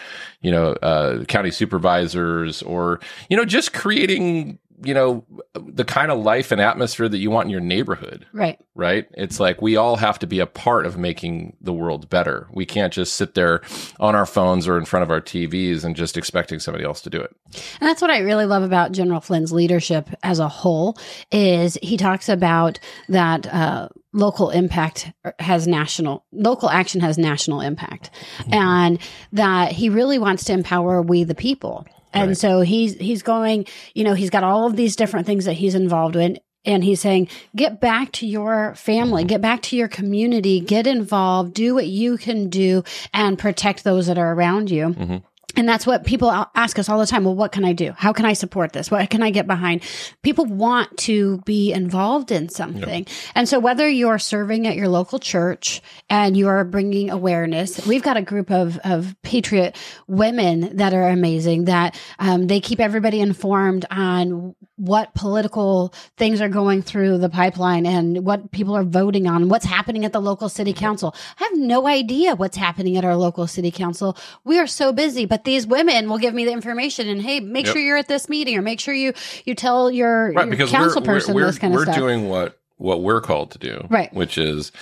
you 0.40 0.50
know 0.50 0.72
uh 0.82 1.24
county 1.24 1.50
supervisors 1.50 2.62
or 2.62 3.00
you 3.28 3.36
know 3.36 3.44
just 3.44 3.72
creating 3.72 4.58
you 4.84 4.92
know 4.92 5.24
the 5.54 5.84
kind 5.84 6.10
of 6.10 6.18
life 6.18 6.52
and 6.52 6.60
atmosphere 6.60 7.08
that 7.08 7.18
you 7.18 7.30
want 7.30 7.46
in 7.46 7.50
your 7.50 7.60
neighborhood 7.60 8.26
Right. 8.32 8.58
right? 8.74 9.06
It's 9.14 9.40
like 9.40 9.62
we 9.62 9.76
all 9.76 9.96
have 9.96 10.18
to 10.18 10.26
be 10.26 10.38
a 10.40 10.46
part 10.46 10.84
of 10.86 10.98
making 10.98 11.56
the 11.60 11.72
world 11.72 12.10
better. 12.10 12.46
We 12.52 12.66
can't 12.66 12.92
just 12.92 13.14
sit 13.16 13.34
there 13.34 13.62
on 14.00 14.14
our 14.14 14.26
phones 14.26 14.68
or 14.68 14.76
in 14.76 14.84
front 14.84 15.02
of 15.04 15.10
our 15.10 15.20
TVs 15.20 15.82
and 15.84 15.96
just 15.96 16.16
expecting 16.18 16.58
somebody 16.58 16.84
else 16.84 17.00
to 17.02 17.10
do 17.10 17.20
it. 17.20 17.34
And 17.80 17.88
that's 17.88 18.02
what 18.02 18.10
I 18.10 18.18
really 18.18 18.44
love 18.44 18.62
about 18.62 18.92
General 18.92 19.20
Flynn's 19.20 19.52
leadership 19.52 20.10
as 20.22 20.38
a 20.38 20.48
whole 20.48 20.98
is 21.32 21.78
he 21.82 21.96
talks 21.96 22.28
about 22.28 22.78
that 23.08 23.46
uh, 23.46 23.88
local 24.12 24.50
impact 24.50 25.10
has 25.38 25.66
national 25.66 26.24
local 26.32 26.68
action 26.70 27.00
has 27.00 27.16
national 27.18 27.60
impact 27.60 28.10
and 28.50 28.98
that 29.32 29.72
he 29.72 29.88
really 29.88 30.18
wants 30.18 30.44
to 30.44 30.52
empower 30.52 31.00
we 31.02 31.24
the 31.24 31.34
people. 31.34 31.86
And 32.16 32.28
Right. 32.28 32.36
so 32.36 32.60
he's 32.62 32.94
he's 32.94 33.22
going, 33.22 33.66
you 33.94 34.04
know, 34.04 34.14
he's 34.14 34.30
got 34.30 34.44
all 34.44 34.66
of 34.66 34.76
these 34.76 34.96
different 34.96 35.26
things 35.26 35.44
that 35.44 35.54
he's 35.54 35.74
involved 35.74 36.16
in 36.16 36.38
and 36.64 36.82
he's 36.82 37.00
saying 37.00 37.28
get 37.54 37.80
back 37.80 38.10
to 38.12 38.26
your 38.26 38.74
family 38.74 39.22
get 39.22 39.40
back 39.40 39.62
to 39.62 39.76
your 39.76 39.86
community 39.86 40.58
get 40.58 40.84
involved 40.86 41.54
do 41.54 41.74
what 41.76 41.86
you 41.86 42.16
can 42.16 42.48
do 42.48 42.82
and 43.14 43.38
protect 43.38 43.84
those 43.84 44.08
that 44.08 44.18
are 44.18 44.32
around 44.34 44.68
you 44.70 44.88
Mhm. 44.88 45.22
And 45.56 45.68
that's 45.68 45.86
what 45.86 46.04
people 46.04 46.30
ask 46.54 46.78
us 46.78 46.88
all 46.88 46.98
the 46.98 47.06
time. 47.06 47.24
Well, 47.24 47.34
what 47.34 47.50
can 47.50 47.64
I 47.64 47.72
do? 47.72 47.92
How 47.96 48.12
can 48.12 48.26
I 48.26 48.34
support 48.34 48.72
this? 48.72 48.90
What 48.90 49.08
can 49.10 49.22
I 49.22 49.30
get 49.30 49.46
behind? 49.46 49.82
People 50.22 50.44
want 50.44 50.96
to 50.98 51.38
be 51.46 51.72
involved 51.72 52.30
in 52.30 52.48
something. 52.48 53.06
And 53.34 53.48
so 53.48 53.58
whether 53.58 53.88
you're 53.88 54.18
serving 54.18 54.66
at 54.66 54.76
your 54.76 54.88
local 54.88 55.18
church 55.18 55.80
and 56.10 56.36
you're 56.36 56.64
bringing 56.64 57.10
awareness, 57.10 57.86
we've 57.86 58.02
got 58.02 58.16
a 58.16 58.22
group 58.22 58.50
of, 58.50 58.78
of 58.84 59.16
patriot 59.22 59.76
women 60.06 60.76
that 60.76 60.92
are 60.92 61.08
amazing 61.08 61.64
that 61.64 61.98
um, 62.18 62.46
they 62.46 62.60
keep 62.60 62.78
everybody 62.78 63.20
informed 63.20 63.86
on 63.90 64.54
what 64.76 65.14
political 65.14 65.92
things 66.16 66.40
are 66.40 66.48
going 66.48 66.82
through 66.82 67.18
the 67.18 67.28
pipeline 67.30 67.86
and 67.86 68.24
what 68.24 68.50
people 68.52 68.76
are 68.76 68.84
voting 68.84 69.26
on, 69.26 69.48
what's 69.48 69.64
happening 69.64 70.04
at 70.04 70.12
the 70.12 70.20
local 70.20 70.48
city 70.48 70.72
mm-hmm. 70.72 70.80
council. 70.80 71.14
I 71.40 71.44
have 71.44 71.58
no 71.58 71.86
idea 71.86 72.34
what's 72.34 72.56
happening 72.56 72.96
at 72.96 73.04
our 73.04 73.16
local 73.16 73.46
city 73.46 73.70
council. 73.70 74.16
We 74.44 74.58
are 74.58 74.66
so 74.66 74.92
busy, 74.92 75.24
but 75.24 75.44
these 75.44 75.66
women 75.66 76.08
will 76.08 76.18
give 76.18 76.34
me 76.34 76.44
the 76.44 76.52
information 76.52 77.08
and 77.08 77.22
hey, 77.22 77.40
make 77.40 77.66
Yep. 77.66 77.72
sure 77.72 77.82
you're 77.82 77.96
at 77.96 78.08
this 78.08 78.28
meeting 78.28 78.56
or 78.56 78.62
make 78.62 78.80
sure 78.80 78.94
you 78.94 79.12
you 79.44 79.54
tell 79.54 79.90
your, 79.90 80.32
Right, 80.32 80.46
your 80.46 80.50
because 80.50 80.70
council 80.70 81.00
we're, 81.00 81.06
person 81.06 81.34
we're, 81.34 81.42
we're, 81.42 81.46
this 81.46 81.58
kind 81.58 81.74
of 81.74 81.86
we're 81.86 81.94
doing 81.94 82.28
what 82.28 82.58
what 82.76 83.02
we're 83.02 83.22
called 83.22 83.50
to 83.52 83.58
do, 83.58 83.86
Right. 83.88 84.12
Which 84.12 84.36
is 84.36 84.72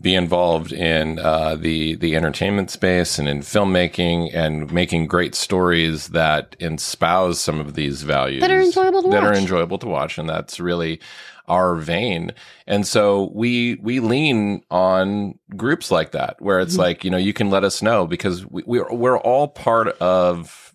be 0.00 0.14
involved 0.14 0.72
in 0.72 1.18
uh, 1.18 1.56
the 1.56 1.94
the 1.96 2.14
entertainment 2.16 2.70
space 2.70 3.18
and 3.18 3.28
in 3.28 3.40
filmmaking 3.40 4.30
and 4.34 4.70
making 4.72 5.06
great 5.06 5.34
stories 5.34 6.08
that 6.08 6.54
espouse 6.60 7.40
some 7.40 7.58
of 7.60 7.74
these 7.74 8.02
values 8.02 8.42
That 8.42 8.50
are 8.50 8.60
enjoyable 8.60 9.02
to 9.02 9.08
that 9.10 9.22
are 9.22 9.30
watch. 9.30 9.38
enjoyable 9.38 9.78
to 9.78 9.86
watch, 9.86 10.18
and 10.18 10.28
that's 10.28 10.60
really 10.60 11.00
our 11.48 11.76
vein. 11.76 12.32
And 12.66 12.86
so 12.86 13.30
we 13.32 13.76
we 13.82 14.00
lean 14.00 14.62
on 14.70 15.38
groups 15.56 15.90
like 15.90 16.10
that 16.10 16.36
where 16.42 16.60
it's 16.60 16.74
Mhm. 16.76 16.80
like 16.80 17.04
you 17.04 17.10
know 17.10 17.16
you 17.16 17.32
can 17.32 17.48
let 17.50 17.64
us 17.64 17.80
know 17.80 18.06
because 18.06 18.44
we, 18.44 18.64
we're 18.66 18.92
we're 18.92 19.18
all 19.18 19.48
part 19.48 19.88
of 20.00 20.74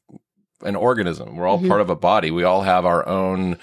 an 0.64 0.76
organism. 0.76 1.36
We're 1.36 1.48
all 1.48 1.60
Mhm. 1.60 1.68
part 1.68 1.82
of 1.82 1.90
a 1.92 1.96
body. 1.96 2.32
We 2.32 2.44
all 2.44 2.62
have 2.64 2.86
our 2.86 3.08
own 3.08 3.58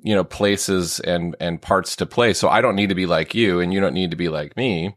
you 0.00 0.14
know 0.14 0.24
places 0.24 1.00
and 1.00 1.34
and 1.40 1.60
parts 1.60 1.96
to 1.96 2.06
play. 2.06 2.32
So 2.32 2.48
i 2.48 2.60
don't 2.60 2.76
need 2.76 2.88
to 2.88 2.94
be 2.94 3.06
like 3.06 3.34
you 3.34 3.60
and 3.60 3.72
you 3.72 3.80
don't 3.80 3.94
need 3.94 4.10
to 4.10 4.16
be 4.16 4.28
like 4.28 4.56
me. 4.56 4.96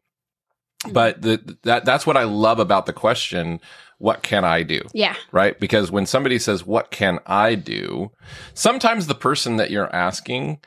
But 0.91 1.21
the, 1.21 1.57
that 1.63 1.85
that's 1.85 2.07
what 2.07 2.17
i 2.17 2.23
love 2.23 2.59
about 2.59 2.85
the 2.85 2.93
question 2.93 3.59
what 3.97 4.23
can 4.23 4.43
i 4.43 4.63
do? 4.63 4.81
Yeah. 4.93 5.15
right? 5.31 5.59
Because 5.59 5.91
when 5.91 6.07
somebody 6.07 6.39
says 6.39 6.65
what 6.65 6.89
can 6.91 7.19
i 7.27 7.55
do? 7.55 8.11
Sometimes 8.53 9.05
the 9.07 9.15
person 9.15 9.57
that 9.57 9.69
you're 9.69 9.93
asking 9.95 10.59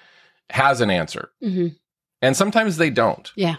has 0.50 0.80
an 0.80 0.90
answer. 0.90 1.30
Hmm 1.42 1.68
and 2.22 2.34
sometimes 2.36 2.78
they 2.78 2.88
don't. 2.90 3.30
Yeah. 3.36 3.56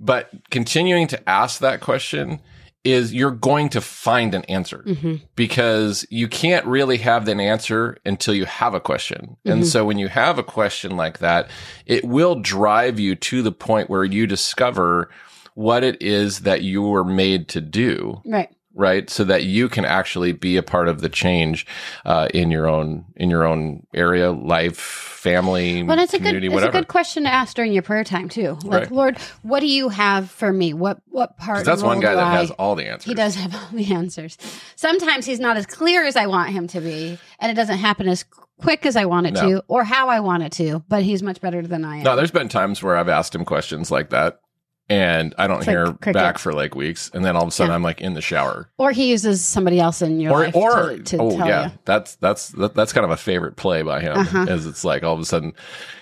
but 0.00 0.30
continuing 0.50 1.06
to 1.08 1.28
ask 1.28 1.60
that 1.60 1.80
question 1.80 2.40
is 2.86 3.12
you're 3.12 3.30
going 3.30 3.68
to 3.70 3.80
find 3.80 4.34
an 4.34 4.44
answer 4.44 4.82
hmm 5.02 5.16
because 5.34 6.06
you 6.08 6.28
can't 6.28 6.64
really 6.66 6.96
have 6.98 7.28
an 7.28 7.40
answer 7.40 7.98
until 8.06 8.34
you 8.34 8.46
have 8.46 8.72
a 8.74 8.80
question. 8.80 9.36
And 9.44 9.62
Mhm. 9.62 9.66
so 9.66 9.84
when 9.84 9.98
you 9.98 10.08
have 10.08 10.38
a 10.38 10.42
question 10.42 10.96
like 10.96 11.18
that, 11.18 11.50
it 11.84 12.04
will 12.04 12.36
drive 12.36 12.98
you 12.98 13.14
to 13.16 13.42
the 13.42 13.52
point 13.52 13.90
where 13.90 14.04
you 14.04 14.26
discover 14.26 15.10
what 15.54 15.84
it 15.84 16.00
is 16.00 16.40
that 16.40 16.62
you 16.62 16.82
were 16.82 17.04
made 17.04 17.48
to 17.48 17.60
do, 17.60 18.22
Right. 18.24 18.48
Right? 18.76 19.10
So 19.10 19.24
that 19.24 19.42
you 19.44 19.68
can 19.68 19.84
actually 19.84 20.30
be 20.32 20.56
a 20.56 20.62
part 20.62 20.86
of 20.86 21.00
the 21.00 21.08
change 21.08 21.66
uh, 22.04 22.28
in 22.32 22.50
your 22.52 22.68
own 22.68 23.06
in 23.16 23.30
your 23.30 23.44
own 23.44 23.84
area, 23.94 24.30
life, 24.30 24.76
family, 24.78 25.82
Well, 25.82 25.98
it's 25.98 26.14
a 26.14 26.18
good 26.20 26.36
it's 26.44 26.54
whatever. 26.54 26.70
a 26.70 26.80
good 26.82 26.88
question 26.88 27.24
to 27.24 27.32
ask 27.32 27.56
during 27.56 27.72
your 27.72 27.82
prayer 27.82 28.04
time 28.04 28.28
too. 28.28 28.56
Like, 28.62 28.82
Right. 28.82 28.92
Lord, 28.92 29.18
what 29.42 29.60
do 29.60 29.66
you 29.66 29.88
have 29.88 30.30
for 30.30 30.52
me? 30.52 30.72
What 30.74 31.00
what 31.08 31.36
part? 31.38 31.64
that's 31.64 31.82
one 31.82 31.98
guy 32.00 32.14
that 32.14 32.22
I- 32.22 32.34
has 32.36 32.50
all 32.52 32.76
the 32.76 32.86
answers. 32.86 33.06
He 33.06 33.14
does 33.14 33.34
have 33.34 33.54
all 33.54 33.68
the 33.72 33.92
answers. 33.92 34.38
Sometimes 34.76 35.26
he's 35.26 35.40
not 35.40 35.56
as 35.56 35.66
clear 35.66 36.04
as 36.04 36.14
I 36.14 36.26
want 36.26 36.50
him 36.50 36.66
to 36.68 36.80
be, 36.80 37.18
and 37.40 37.50
it 37.50 37.54
doesn't 37.54 37.78
happen 37.78 38.06
as 38.08 38.24
quick 38.60 38.86
as 38.86 38.96
I 38.96 39.04
want 39.06 39.26
it 39.26 39.34
No. 39.34 39.40
to, 39.48 39.64
or 39.68 39.84
how 39.84 40.08
I 40.08 40.20
want 40.20 40.42
it 40.42 40.52
to. 40.52 40.82
But 40.88 41.02
he's 41.02 41.22
much 41.22 41.40
better 41.40 41.60
than 41.62 41.84
I 41.84 41.98
am. 41.98 42.02
No, 42.04 42.16
there's 42.16 42.30
been 42.30 42.48
times 42.48 42.82
where 42.82 42.96
I've 42.96 43.08
asked 43.08 43.34
him 43.34 43.44
questions 43.44 43.90
like 43.90 44.10
that, 44.10 44.40
and 44.88 45.34
I 45.36 45.46
don't 45.48 45.58
It's 45.58 45.66
hear 45.66 45.86
crickets. 45.86 46.12
back 46.14 46.38
for 46.38 46.52
like 46.52 46.74
weeks, 46.76 47.10
and 47.12 47.24
then 47.24 47.34
all 47.36 47.42
of 47.42 47.48
a 47.48 47.50
sudden 47.50 47.70
Yeah. 47.70 47.74
I'm 47.74 47.82
like 47.82 48.00
in 48.00 48.14
the 48.14 48.20
shower. 48.20 48.68
or 48.78 48.92
he 48.92 49.08
uses 49.08 49.44
somebody 49.44 49.80
else 49.80 50.00
in 50.02 50.20
your 50.20 50.32
Or, 50.32 50.44
life 50.44 50.54
or 50.56 50.90
to, 50.98 51.02
to 51.02 51.18
oh 51.18 51.30
tell 51.36 51.46
yeah, 51.48 51.66
you. 51.66 51.72
that's 51.84 52.14
that's 52.16 52.48
that, 52.50 52.74
that's 52.74 52.92
kind 52.92 53.04
of 53.04 53.10
a 53.10 53.16
favorite 53.16 53.56
play 53.56 53.82
by 53.82 54.00
him. 54.00 54.16
Uh-huh. 54.18 54.46
Is 54.48 54.64
it's 54.66 54.84
like 54.84 55.02
all 55.02 55.14
of 55.14 55.20
a 55.20 55.24
sudden 55.24 55.54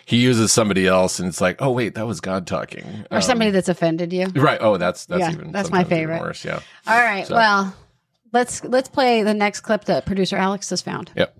he 0.04 0.18
uses 0.18 0.52
somebody 0.52 0.86
else, 0.86 1.18
and 1.18 1.28
it's 1.28 1.40
like 1.40 1.56
oh 1.62 1.70
wait, 1.70 1.94
that 1.94 2.06
was 2.06 2.20
God 2.20 2.46
talking, 2.46 2.84
Or 3.10 3.16
Um, 3.16 3.22
somebody 3.22 3.50
that's 3.50 3.68
offended 3.70 4.12
you. 4.12 4.26
Right. 4.34 4.58
Oh, 4.60 4.76
that's 4.76 5.06
that's 5.06 5.20
Yeah, 5.20 5.32
even 5.32 5.50
that's 5.52 5.70
my 5.70 5.84
favorite. 5.84 6.20
worse. 6.20 6.44
Yeah. 6.44 6.60
All 6.86 6.98
right. 7.00 7.26
So- 7.26 7.34
Well, 7.36 7.74
let's 8.32 8.62
let's 8.64 8.88
play 8.90 9.22
the 9.22 9.32
next 9.34 9.60
clip 9.60 9.84
that 9.86 10.04
producer 10.04 10.36
Alex 10.36 10.68
has 10.70 10.82
found. 10.82 11.10
Yep. 11.16 11.34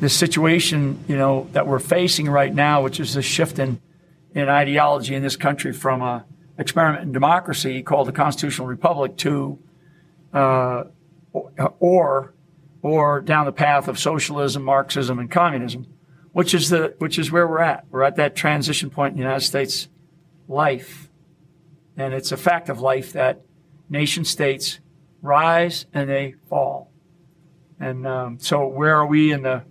this 0.00 0.14
situation, 0.14 1.02
you 1.08 1.16
know, 1.16 1.48
that 1.52 1.66
we're 1.66 1.78
facing 1.78 2.28
right 2.28 2.54
now, 2.54 2.82
which 2.82 3.00
is 3.00 3.16
a 3.16 3.22
shift 3.22 3.58
in, 3.58 3.80
in 4.34 4.46
ideology 4.46 5.14
in 5.14 5.22
this 5.22 5.36
country 5.36 5.72
from 5.72 6.02
a 6.02 6.22
experiment 6.58 7.02
in 7.02 7.12
democracy 7.12 7.82
called 7.82 8.08
the 8.08 8.12
constitutional 8.12 8.66
republic 8.66 9.16
to, 9.18 9.58
uh, 10.32 10.84
or, 11.32 12.34
or 12.82 13.20
down 13.20 13.46
the 13.46 13.52
path 13.52 13.88
of 13.88 13.98
socialism, 13.98 14.62
Marxism, 14.62 15.18
and 15.18 15.30
communism, 15.30 15.86
which 16.32 16.54
is 16.54 16.70
the, 16.70 16.94
which 16.98 17.18
is 17.18 17.30
where 17.30 17.46
we're 17.46 17.60
at. 17.60 17.84
We're 17.90 18.02
at 18.02 18.16
that 18.16 18.34
transition 18.36 18.90
point 18.90 19.12
in 19.12 19.16
the 19.18 19.22
United 19.22 19.44
States 19.44 19.88
life. 20.48 21.08
And 21.96 22.14
it's 22.14 22.32
a 22.32 22.36
fact 22.36 22.68
of 22.68 22.80
life 22.80 23.12
that 23.12 23.42
nation 23.88 24.24
states 24.24 24.80
rise 25.22 25.86
and 25.92 26.08
they 26.08 26.34
fall. 26.48 26.90
And 27.78 28.06
um, 28.06 28.38
so, 28.38 28.66
where 28.66 28.96
are 28.96 29.06
we 29.06 29.32
in 29.32 29.42
the, 29.42 29.64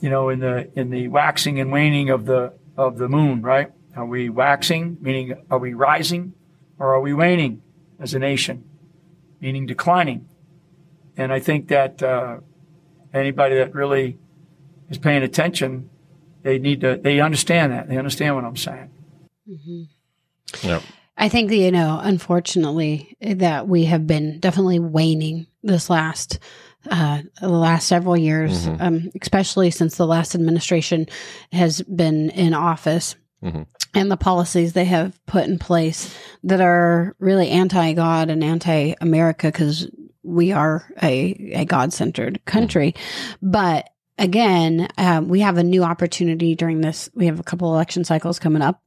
you 0.00 0.10
know, 0.10 0.28
in 0.28 0.38
the 0.38 0.70
in 0.78 0.90
the 0.90 1.08
waxing 1.08 1.58
and 1.58 1.72
waning 1.72 2.10
of 2.10 2.24
the 2.24 2.52
of 2.76 2.98
the 2.98 3.08
moon? 3.08 3.42
Right? 3.42 3.72
Are 3.94 4.06
we 4.06 4.30
waxing, 4.30 4.96
meaning 5.00 5.34
are 5.50 5.58
we 5.58 5.74
rising, 5.74 6.32
or 6.78 6.94
are 6.94 7.00
we 7.00 7.12
waning 7.12 7.62
as 8.00 8.14
a 8.14 8.18
nation, 8.18 8.64
meaning 9.40 9.66
declining? 9.66 10.28
And 11.16 11.32
I 11.32 11.40
think 11.40 11.68
that 11.68 12.02
uh, 12.02 12.38
anybody 13.12 13.56
that 13.56 13.74
really 13.74 14.18
is 14.88 14.98
paying 14.98 15.22
attention, 15.22 15.90
they 16.42 16.58
need 16.58 16.80
to 16.80 16.96
they 16.96 17.20
understand 17.20 17.72
that 17.72 17.88
they 17.88 17.98
understand 17.98 18.34
what 18.34 18.44
I'm 18.44 18.56
saying. 18.56 18.90
Yep. 20.62 20.82
I 21.18 21.28
think 21.28 21.50
that, 21.50 21.56
you 21.56 21.70
know, 21.70 22.00
unfortunately, 22.02 23.16
that 23.20 23.68
we 23.68 23.84
have 23.84 24.06
been 24.06 24.40
definitely 24.40 24.78
waning 24.78 25.46
this 25.62 25.90
last 25.90 26.38
uh, 26.90 27.22
the 27.40 27.48
last 27.48 27.86
several 27.86 28.16
years, 28.16 28.66
Mhm. 28.66 28.80
um, 28.80 29.10
especially 29.20 29.70
since 29.70 29.96
the 29.96 30.06
last 30.06 30.34
administration 30.34 31.06
has 31.52 31.80
been 31.82 32.30
in 32.30 32.54
office. 32.54 33.14
Mhm. 33.42 33.66
And 33.94 34.10
the 34.10 34.16
policies 34.16 34.72
they 34.72 34.84
have 34.86 35.18
put 35.26 35.44
in 35.44 35.58
place 35.58 36.14
that 36.44 36.60
are 36.60 37.14
really 37.18 37.50
anti 37.50 37.92
God 37.92 38.30
and 38.30 38.42
anti 38.42 38.94
America 39.00 39.48
because 39.48 39.90
we 40.22 40.52
are 40.52 40.84
a, 41.02 41.52
a 41.54 41.64
God 41.64 41.92
centered 41.92 42.44
country. 42.44 42.94
But 43.42 43.90
again, 44.18 44.88
um, 44.96 45.28
we 45.28 45.40
have 45.40 45.58
a 45.58 45.64
new 45.64 45.82
opportunity 45.82 46.54
during 46.54 46.80
this. 46.80 47.10
We 47.14 47.26
have 47.26 47.40
a 47.40 47.44
couple 47.44 47.72
election 47.74 48.04
cycles 48.04 48.38
coming 48.38 48.62
up 48.62 48.80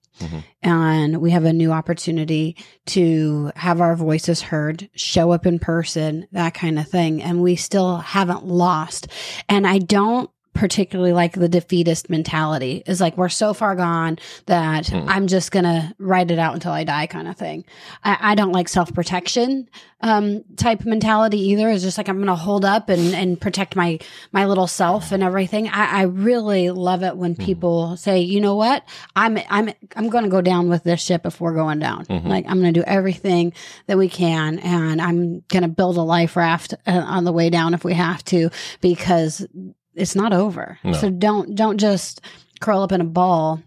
and 0.63 1.17
we 1.17 1.31
have 1.31 1.43
a 1.43 1.51
new 1.51 1.71
opportunity 1.71 2.55
to 2.87 3.51
have 3.55 3.81
our 3.81 3.95
voices 3.95 4.41
heard, 4.41 4.89
show 4.95 5.31
up 5.31 5.45
in 5.45 5.59
person, 5.59 6.27
that 6.31 6.53
kind 6.53 6.79
of 6.79 6.87
thing. 6.87 7.21
And 7.21 7.41
we 7.41 7.57
still 7.57 7.97
haven't 7.97 8.45
lost. 8.45 9.07
And 9.49 9.67
I 9.67 9.79
don't 9.79 10.29
particularly 10.55 11.13
like 11.13 11.33
the 11.33 11.47
defeatist 11.49 12.09
mentality 12.09 12.81
is 12.87 12.99
like 12.99 13.15
we're 13.17 13.29
so 13.29 13.53
far 13.53 13.75
gone 13.75 14.17
that 14.47 14.87
Hmm. 14.87 15.07
I'm 15.07 15.27
just 15.27 15.51
gonna 15.51 15.93
ride 15.99 16.31
it 16.31 16.39
out 16.39 16.53
until 16.55 16.71
I 16.71 16.83
die 16.83 17.05
kind 17.07 17.27
of 17.27 17.37
thing. 17.37 17.65
I, 18.03 18.17
I 18.31 18.35
don't 18.35 18.51
like 18.51 18.67
self 18.69 18.93
protection 18.93 19.69
um 20.01 20.43
type 20.55 20.85
mentality 20.85 21.39
either. 21.49 21.69
It's 21.69 21.83
just 21.83 21.97
like 21.97 22.09
I'm 22.09 22.19
gonna 22.19 22.35
hold 22.35 22.63
up 22.65 22.89
and, 22.89 23.13
and 23.13 23.39
protect 23.39 23.75
my 23.75 23.99
my 24.31 24.45
little 24.45 24.67
self 24.67 25.11
and 25.11 25.21
everything. 25.23 25.67
I, 25.67 25.99
I 25.99 26.01
really 26.03 26.69
love 26.71 27.03
it 27.03 27.17
when 27.17 27.35
people 27.35 27.97
say, 27.97 28.19
you 28.21 28.39
know 28.41 28.55
what? 28.55 28.83
I'm 29.15 29.37
I'm 29.49 29.69
I'm 29.95 30.09
gonna 30.09 30.29
go 30.29 30.41
down 30.41 30.69
with 30.69 30.83
this 30.83 31.01
ship 31.03 31.25
if 31.25 31.41
we're 31.41 31.53
going 31.53 31.79
down. 31.79 32.05
Mhm. 32.05 32.25
Like 32.25 32.45
I'm 32.47 32.57
gonna 32.59 32.71
do 32.71 32.83
everything 32.83 33.53
that 33.87 33.97
we 33.97 34.07
can 34.09 34.59
and 34.59 35.01
I'm 35.01 35.41
gonna 35.49 35.67
build 35.67 35.97
a 35.97 36.01
life 36.01 36.35
raft 36.37 36.73
uh, 36.87 36.91
on 36.91 37.23
the 37.25 37.31
way 37.33 37.49
down 37.49 37.73
if 37.73 37.83
we 37.83 37.93
have 37.93 38.23
to 38.25 38.49
because 38.81 39.45
it's 39.95 40.15
not 40.15 40.33
over. 40.33 40.77
No. 40.83 40.93
So 40.93 41.09
don't 41.09 41.55
don't 41.55 41.77
just 41.77 42.21
curl 42.61 42.81
up 42.81 42.91
in 42.91 43.01
a 43.01 43.05
ball 43.05 43.61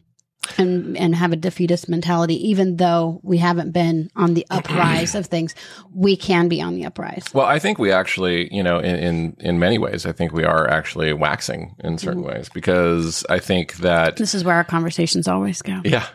and 0.56 0.96
and 0.96 1.14
have 1.14 1.32
a 1.32 1.36
defeatist 1.36 1.88
mentality 1.90 2.48
even 2.48 2.76
though 2.76 3.20
we 3.22 3.36
haven't 3.36 3.70
been 3.72 4.08
on 4.16 4.32
the 4.32 4.46
uprise 4.50 5.14
of 5.14 5.26
things 5.26 5.54
we 5.94 6.16
can 6.16 6.48
be 6.48 6.62
on 6.62 6.74
the 6.74 6.86
uprise 6.86 7.24
Well, 7.34 7.44
I 7.44 7.58
think 7.58 7.78
we 7.78 7.92
actually, 7.92 8.48
you 8.54 8.62
know, 8.62 8.78
in, 8.78 8.96
in, 8.96 9.36
in 9.40 9.58
many 9.58 9.76
ways, 9.76 10.06
I 10.06 10.12
think 10.12 10.32
we 10.32 10.44
are 10.44 10.66
actually 10.70 11.12
waxing 11.12 11.74
in 11.84 11.98
certain 11.98 12.22
Mm-hmm. 12.22 12.36
ways 12.36 12.48
because 12.54 13.26
I 13.28 13.40
think 13.40 13.74
that 13.78 14.16
this 14.16 14.34
is 14.34 14.42
where 14.42 14.54
our 14.54 14.64
conversations 14.64 15.28
always 15.28 15.60
go 15.60 15.82
Yeah. 15.84 16.06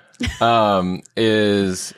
Um, 0.41 1.01
is 1.15 1.93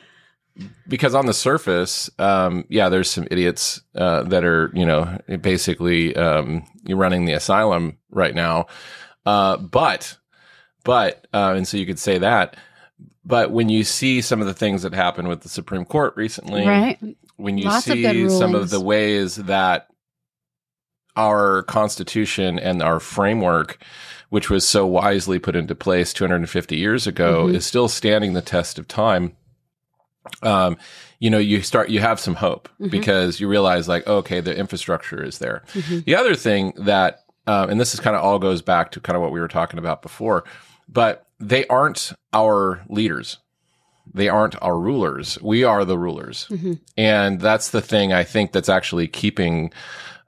because 0.88 1.14
on 1.16 1.26
the 1.26 1.34
surface, 1.34 2.10
um, 2.20 2.66
yeah, 2.70 2.90
there's 2.90 3.10
some 3.10 3.28
idiots 3.32 3.82
uh, 3.96 4.24
that 4.24 4.44
are, 4.44 4.72
you 4.74 4.86
know, 4.86 5.18
basically 5.42 6.16
um, 6.16 6.66
you're 6.86 6.98
running 6.98 7.26
the 7.26 7.34
asylum 7.34 7.98
right 8.16 8.34
now. 8.34 8.66
Uh, 9.26 9.58
but, 9.58 10.18
but, 10.84 11.28
uh, 11.34 11.54
and 11.56 11.68
so 11.68 11.78
you 11.78 11.86
could 11.86 12.00
say 12.00 12.18
that. 12.18 12.58
But 13.24 13.52
when 13.52 13.70
you 13.70 13.84
see 13.84 14.22
some 14.22 14.40
of 14.42 14.48
the 14.48 14.54
things 14.54 14.84
that 14.84 14.94
happened 14.94 15.28
with 15.28 15.42
the 15.42 15.50
Supreme 15.50 15.86
Court 15.86 16.14
recently, 16.16 16.66
right 16.66 16.98
when 17.38 17.58
you 17.58 17.66
Lots 17.66 17.88
of 17.90 17.94
see 17.96 18.30
some 18.30 18.56
of 18.56 18.70
the 18.70 18.80
ways 18.80 19.36
that 19.36 19.88
our 21.18 21.64
constitution 21.64 22.58
and 22.60 22.82
our 22.82 23.00
framework 23.00 23.78
which 24.30 24.50
was 24.50 24.68
so 24.68 24.86
wisely 24.86 25.38
put 25.40 25.56
into 25.56 25.76
place 25.76 26.12
250 26.14 26.76
years 26.78 27.08
ago 27.08 27.46
Mhm. 27.48 27.56
is 27.56 27.66
still 27.66 27.88
standing 27.88 28.34
the 28.34 28.42
test 28.42 28.78
of 28.80 28.88
time 28.88 29.36
um 30.44 30.78
you 31.20 31.30
know 31.30 31.38
you 31.38 31.62
start 31.62 31.90
you 31.90 32.00
have 32.02 32.20
some 32.20 32.36
hope 32.36 32.68
Mhm. 32.80 32.90
because 32.90 33.40
you 33.40 33.48
realize 33.48 33.88
like 33.88 34.06
okay 34.08 34.40
the 34.42 34.56
infrastructure 34.56 35.24
is 35.24 35.38
there 35.40 35.64
Mhm. 35.74 36.04
the 36.06 36.16
other 36.16 36.36
thing 36.36 36.74
that 36.78 37.20
uh, 37.48 37.68
and 37.70 37.80
this 37.80 37.94
is 37.94 38.00
kind 38.00 38.16
of 38.16 38.24
all 38.24 38.40
goes 38.40 38.62
back 38.62 38.92
to 38.92 39.00
kind 39.00 39.16
of 39.16 39.22
what 39.22 39.32
we 39.32 39.40
were 39.40 39.48
talking 39.48 39.80
about 39.80 40.02
before 40.02 40.44
but 40.88 41.28
they 41.40 41.66
aren't 41.68 42.14
our 42.34 42.84
leaders 42.90 43.38
they 44.14 44.30
aren't 44.30 44.56
our 44.62 44.80
rulers 44.80 45.38
we 45.42 45.64
are 45.64 45.84
the 45.86 45.98
rulers 45.98 46.48
Mhm. 46.50 46.80
and 46.98 47.40
that's 47.42 47.72
the 47.72 47.82
thing 47.82 48.14
I 48.14 48.24
think 48.24 48.52
that's 48.52 48.70
actually 48.70 49.08
keeping 49.08 49.72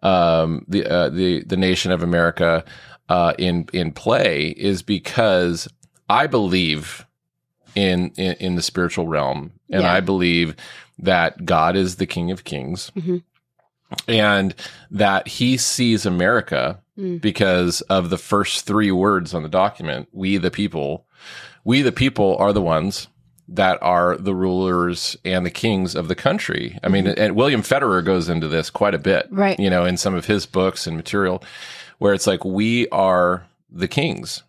um, 0.04 0.66
the 0.68 0.86
uh, 0.86 1.10
the 1.10 1.44
the 1.44 1.58
nation 1.58 1.92
of 1.92 2.04
America 2.04 2.64
uh, 3.10 3.34
in 3.38 3.68
in 3.74 3.92
play 3.92 4.50
is 4.50 4.84
because 4.84 5.68
I 6.10 6.28
believe 6.28 7.06
in 7.76 8.12
in, 8.18 8.34
in 8.40 8.56
the 8.56 8.62
spiritual 8.62 9.08
realm, 9.08 9.52
and 9.72 9.84
Yeah. 9.84 9.94
I 9.94 10.00
believe 10.02 10.56
that 11.00 11.46
God 11.46 11.76
is 11.76 11.96
the 11.96 12.06
King 12.06 12.32
of 12.32 12.44
Kings, 12.44 12.92
Mhm. 12.96 13.24
and 14.08 14.54
that 14.92 15.28
He 15.28 15.58
sees 15.58 16.06
America 16.06 16.80
Mm. 16.98 17.22
because 17.22 17.82
of 17.82 18.10
the 18.10 18.18
first 18.18 18.66
three 18.66 18.92
words 18.92 19.34
on 19.34 19.44
the 19.44 19.50
document: 19.50 20.08
"We 20.12 20.38
the 20.38 20.52
people." 20.52 21.06
We 21.64 21.82
the 21.82 21.92
people 21.92 22.38
are 22.38 22.54
the 22.54 22.62
ones 22.62 23.08
that 23.50 23.78
are 23.82 24.18
the 24.18 24.34
rulers 24.36 25.16
and 25.26 25.46
the 25.46 25.50
kings 25.52 25.96
of 25.96 26.08
the 26.08 26.16
country. 26.16 26.78
I 26.84 26.88
mean, 26.90 27.08
and 27.08 27.36
William 27.36 27.62
Federer 27.62 28.04
goes 28.04 28.28
into 28.30 28.48
this 28.48 28.70
quite 28.70 28.94
a 28.96 29.00
bit, 29.00 29.26
Mm-hmm. 29.28 29.40
Right. 29.40 29.60
You 29.60 29.70
know, 29.70 29.86
in 29.86 29.98
some 29.98 30.16
of 30.16 30.26
his 30.26 30.46
books 30.46 30.88
and 30.88 30.96
material, 30.98 31.44
where 32.00 32.14
it's 32.14 32.28
like 32.28 32.44
we 32.46 32.88
are 32.90 33.46
the 33.70 33.88
kings. 33.88 34.44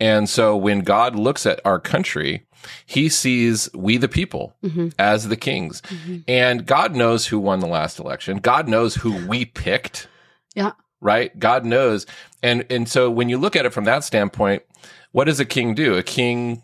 And 0.00 0.28
so 0.28 0.56
when 0.56 0.80
God 0.80 1.14
looks 1.16 1.44
at 1.46 1.60
our 1.64 1.78
country, 1.78 2.46
he 2.86 3.08
sees 3.08 3.68
we 3.74 3.96
the 3.98 4.08
people 4.08 4.54
Mhm. 4.64 4.92
as 4.98 5.28
the 5.28 5.36
kings. 5.36 5.82
Mhm. 5.82 6.24
And 6.28 6.66
God 6.66 6.94
knows 6.96 7.26
who 7.26 7.38
won 7.38 7.60
the 7.60 7.66
last 7.66 7.98
election. 7.98 8.38
God 8.38 8.68
knows 8.68 8.96
who 8.96 9.26
we 9.26 9.44
picked. 9.44 10.08
Yeah. 10.54 10.72
Right? 11.00 11.36
God 11.38 11.64
knows. 11.64 12.06
And 12.42 12.66
and 12.70 12.88
so 12.88 13.10
when 13.10 13.28
you 13.28 13.38
look 13.38 13.56
at 13.56 13.66
it 13.66 13.72
from 13.72 13.84
that 13.84 14.04
standpoint, 14.04 14.62
what 15.12 15.24
does 15.24 15.40
a 15.40 15.44
king 15.44 15.74
do? 15.74 15.94
A 15.96 16.02
king 16.02 16.62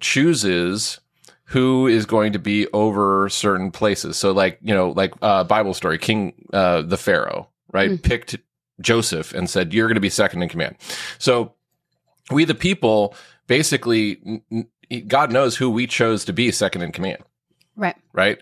chooses 0.00 1.00
who 1.48 1.86
is 1.86 2.06
going 2.06 2.32
to 2.32 2.38
be 2.38 2.66
over 2.72 3.28
certain 3.28 3.70
places. 3.70 4.16
So 4.16 4.32
like, 4.32 4.58
you 4.62 4.74
know, 4.74 4.90
like 4.90 5.12
uh 5.22 5.44
Bible 5.44 5.74
story, 5.74 5.98
King 5.98 6.34
uh 6.52 6.82
the 6.82 6.96
Pharaoh, 6.96 7.48
right? 7.72 8.02
Picked 8.02 8.36
Joseph 8.80 9.32
and 9.34 9.48
said, 9.48 9.72
You're 9.74 9.88
gonna 9.88 10.00
be 10.00 10.10
second 10.10 10.42
in 10.42 10.48
command. 10.48 10.76
So 11.18 11.54
we 12.30 12.44
the 12.44 12.54
people 12.54 13.14
basically 13.46 14.42
God 15.06 15.32
knows 15.32 15.56
who 15.56 15.70
we 15.70 15.86
chose 15.86 16.24
to 16.24 16.32
be 16.32 16.50
second 16.50 16.82
in 16.82 16.92
command 16.92 17.18
Right. 17.76 17.96
right? 18.12 18.38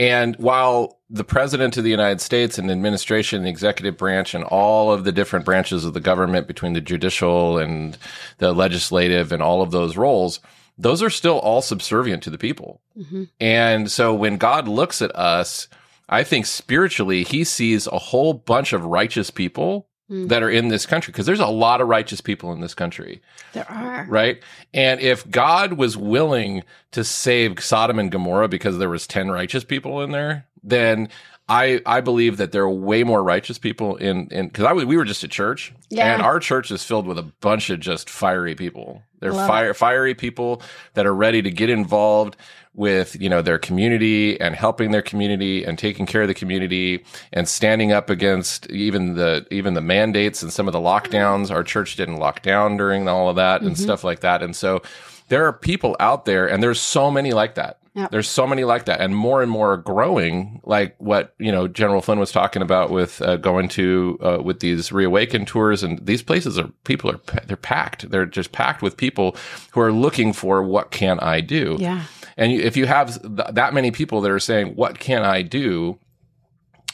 And 0.00 0.34
while 0.36 0.98
the 1.10 1.24
president 1.24 1.76
of 1.76 1.84
the 1.84 1.90
United 1.90 2.22
States 2.22 2.56
and 2.56 2.70
administration, 2.70 3.42
the 3.42 3.50
executive 3.50 3.98
branch, 3.98 4.34
and 4.34 4.44
all 4.44 4.90
of 4.90 5.04
the 5.04 5.12
different 5.12 5.44
branches 5.44 5.84
of 5.84 5.92
the 5.92 6.00
government 6.00 6.46
between 6.46 6.72
the 6.72 6.80
judicial 6.80 7.58
and 7.58 7.98
the 8.38 8.54
legislative 8.54 9.30
and 9.30 9.42
all 9.42 9.60
of 9.60 9.72
those 9.72 9.98
roles, 9.98 10.40
those 10.78 11.02
are 11.02 11.10
still 11.10 11.38
all 11.40 11.60
subservient 11.60 12.22
to 12.22 12.30
the 12.30 12.38
people. 12.38 12.80
Mhm. 12.98 13.28
And 13.38 13.90
so 13.90 14.14
when 14.14 14.38
God 14.38 14.66
looks 14.66 15.02
at 15.02 15.14
us, 15.14 15.68
I 16.08 16.24
think 16.24 16.46
spiritually, 16.46 17.22
he 17.22 17.44
sees 17.44 17.86
a 17.86 17.98
whole 17.98 18.32
bunch 18.32 18.72
of 18.72 18.86
righteous 18.86 19.30
people 19.30 19.86
Mm. 20.10 20.28
that 20.28 20.42
are 20.42 20.50
in 20.50 20.68
this 20.68 20.86
country 20.86 21.12
because 21.12 21.24
there's 21.26 21.38
a 21.38 21.46
lot 21.46 21.80
of 21.80 21.86
righteous 21.86 22.20
people 22.20 22.52
in 22.52 22.60
this 22.60 22.74
country 22.74 23.22
There 23.52 23.70
are. 23.70 24.06
right? 24.08 24.42
And 24.74 24.98
if 25.00 25.30
God 25.30 25.74
was 25.74 25.96
willing 25.96 26.64
to 26.90 27.04
save 27.04 27.62
Sodom 27.62 27.98
and 28.00 28.10
Gomorrah 28.10 28.48
because 28.48 28.78
there 28.78 28.88
was 28.88 29.06
10 29.06 29.30
righteous 29.30 29.62
people 29.62 30.02
in 30.02 30.10
there, 30.10 30.46
then 30.64 31.08
I 31.50 31.80
I 31.84 32.00
believe 32.00 32.36
that 32.36 32.52
there 32.52 32.62
are 32.62 32.70
way 32.70 33.02
more 33.02 33.22
righteous 33.22 33.58
people 33.58 33.96
in 33.96 34.28
in 34.30 34.50
cuz 34.50 34.64
I 34.64 34.72
we 34.72 34.96
were 34.96 35.04
just 35.04 35.24
a 35.24 35.28
church 35.28 35.72
Yeah. 35.90 36.12
and 36.14 36.22
our 36.22 36.38
church 36.38 36.70
is 36.70 36.84
filled 36.84 37.06
with 37.06 37.18
a 37.18 37.24
bunch 37.40 37.70
of 37.70 37.80
just 37.80 38.08
fiery 38.08 38.54
people. 38.54 39.02
They're 39.18 39.32
Love 39.32 39.48
fire 39.48 39.74
fiery 39.74 40.14
people 40.14 40.62
that 40.94 41.06
are 41.06 41.14
ready 41.14 41.42
to 41.42 41.50
get 41.50 41.68
involved 41.68 42.36
with, 42.72 43.20
you 43.20 43.28
know, 43.28 43.42
their 43.42 43.58
community 43.58 44.40
and 44.40 44.54
helping 44.54 44.92
their 44.92 45.02
community 45.02 45.64
and 45.64 45.76
taking 45.76 46.06
care 46.06 46.22
of 46.22 46.28
the 46.28 46.34
community 46.34 47.04
and 47.32 47.48
standing 47.48 47.90
up 47.90 48.08
against 48.10 48.70
even 48.70 49.14
the 49.14 49.44
even 49.50 49.74
the 49.74 49.80
mandates 49.80 50.42
and 50.42 50.52
some 50.52 50.68
of 50.68 50.72
the 50.72 50.78
lockdowns. 50.78 51.50
Our 51.50 51.64
church 51.64 51.96
didn't 51.96 52.16
lock 52.16 52.42
down 52.42 52.76
during 52.76 53.08
all 53.08 53.28
of 53.28 53.36
that 53.36 53.60
and 53.62 53.72
mm-hmm. 53.72 53.82
stuff 53.82 54.04
like 54.04 54.20
that. 54.20 54.42
And 54.42 54.54
so 54.54 54.82
there 55.28 55.44
are 55.46 55.52
people 55.52 55.96
out 55.98 56.26
there 56.26 56.48
and 56.48 56.62
there's 56.62 56.80
so 56.80 57.10
many 57.10 57.32
like 57.32 57.56
that. 57.56 57.79
Yep. 57.94 58.12
There's 58.12 58.28
so 58.28 58.46
many 58.46 58.62
like 58.62 58.84
that, 58.84 59.00
and 59.00 59.16
more 59.16 59.42
and 59.42 59.50
more 59.50 59.72
are 59.72 59.76
growing. 59.76 60.60
Like 60.64 60.94
what 60.98 61.34
you 61.38 61.50
know, 61.50 61.66
General 61.66 62.00
Flynn 62.00 62.20
was 62.20 62.30
talking 62.30 62.62
about 62.62 62.90
with 62.90 63.20
uh, 63.20 63.36
going 63.36 63.68
to 63.70 64.18
uh, 64.22 64.38
with 64.42 64.60
these 64.60 64.92
reawaken 64.92 65.44
tours, 65.44 65.82
and 65.82 66.04
these 66.04 66.22
places 66.22 66.56
are 66.56 66.68
people 66.84 67.10
are 67.10 67.20
they're 67.46 67.56
packed. 67.56 68.10
They're 68.10 68.26
just 68.26 68.52
packed 68.52 68.80
with 68.80 68.96
people 68.96 69.36
who 69.72 69.80
are 69.80 69.92
looking 69.92 70.32
for 70.32 70.62
what 70.62 70.92
can 70.92 71.18
I 71.18 71.40
do. 71.40 71.76
Yeah. 71.80 72.04
And 72.36 72.52
you, 72.52 72.60
if 72.60 72.76
you 72.76 72.86
have 72.86 73.20
th- 73.20 73.54
that 73.54 73.74
many 73.74 73.90
people 73.90 74.20
that 74.20 74.30
are 74.30 74.38
saying, 74.38 74.76
"What 74.76 75.00
can 75.00 75.24
I 75.24 75.42
do?" 75.42 75.98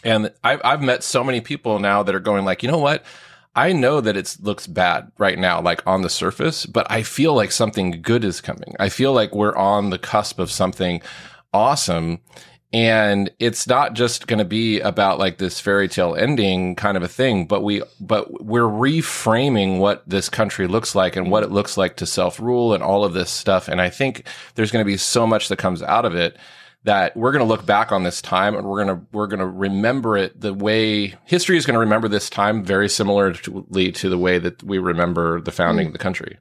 and 0.06 0.32
I've 0.44 0.60
I've 0.64 0.82
met 0.82 1.02
so 1.02 1.24
many 1.24 1.40
people 1.40 1.78
now 1.78 2.02
that 2.02 2.14
are 2.14 2.20
going 2.20 2.44
like, 2.44 2.62
you 2.62 2.70
know 2.70 2.78
what? 2.78 3.04
I 3.56 3.72
know 3.72 4.02
that 4.02 4.18
it 4.18 4.36
looks 4.42 4.66
bad 4.66 5.10
right 5.16 5.38
now, 5.38 5.62
like 5.62 5.84
on 5.86 6.02
the 6.02 6.10
surface, 6.10 6.66
but 6.66 6.86
I 6.90 7.02
feel 7.02 7.34
like 7.34 7.50
something 7.50 8.02
good 8.02 8.22
is 8.22 8.42
coming. 8.42 8.76
I 8.78 8.90
feel 8.90 9.14
like 9.14 9.34
we're 9.34 9.56
on 9.56 9.88
the 9.88 9.98
cusp 9.98 10.38
of 10.38 10.50
something 10.50 11.00
awesome. 11.54 12.20
And 12.74 13.30
it's 13.38 13.66
not 13.66 13.94
just 13.94 14.26
going 14.26 14.40
to 14.40 14.44
be 14.44 14.80
about 14.80 15.18
like 15.18 15.38
this 15.38 15.58
fairy 15.58 15.88
tale 15.88 16.14
ending 16.14 16.76
kind 16.76 16.98
of 16.98 17.02
a 17.02 17.08
thing, 17.08 17.46
but 17.46 17.62
we, 17.62 17.82
but 17.98 18.44
we're 18.44 18.64
reframing 18.64 19.78
what 19.78 20.06
this 20.06 20.28
country 20.28 20.66
looks 20.66 20.94
like 20.94 21.16
and 21.16 21.30
what 21.30 21.42
it 21.42 21.50
looks 21.50 21.78
like 21.78 21.96
to 21.96 22.06
self 22.06 22.38
rule 22.38 22.74
and 22.74 22.82
all 22.82 23.04
of 23.04 23.14
this 23.14 23.30
stuff. 23.30 23.68
And 23.68 23.80
I 23.80 23.88
think 23.88 24.26
there's 24.54 24.70
going 24.70 24.84
to 24.84 24.90
be 24.90 24.98
so 24.98 25.26
much 25.26 25.48
that 25.48 25.56
comes 25.56 25.82
out 25.82 26.04
of 26.04 26.14
it 26.14 26.36
that 26.86 27.16
we're 27.16 27.32
going 27.32 27.44
to 27.44 27.48
look 27.48 27.66
back 27.66 27.92
on 27.92 28.04
this 28.04 28.22
time 28.22 28.54
and 28.56 28.66
we're 28.66 28.84
going 28.84 28.98
to 28.98 29.06
we're 29.12 29.26
going 29.26 29.40
to 29.40 29.46
remember 29.46 30.16
it 30.16 30.40
the 30.40 30.54
way 30.54 31.14
history 31.24 31.56
is 31.58 31.66
going 31.66 31.74
to 31.74 31.80
remember 31.80 32.08
this 32.08 32.30
time 32.30 32.64
very 32.64 32.88
similarly 32.88 33.92
to 33.92 34.08
the 34.08 34.18
way 34.18 34.38
that 34.38 34.62
we 34.62 34.78
remember 34.78 35.40
the 35.40 35.52
founding 35.52 35.88
of 35.88 35.92
the 35.92 35.98
country. 35.98 36.38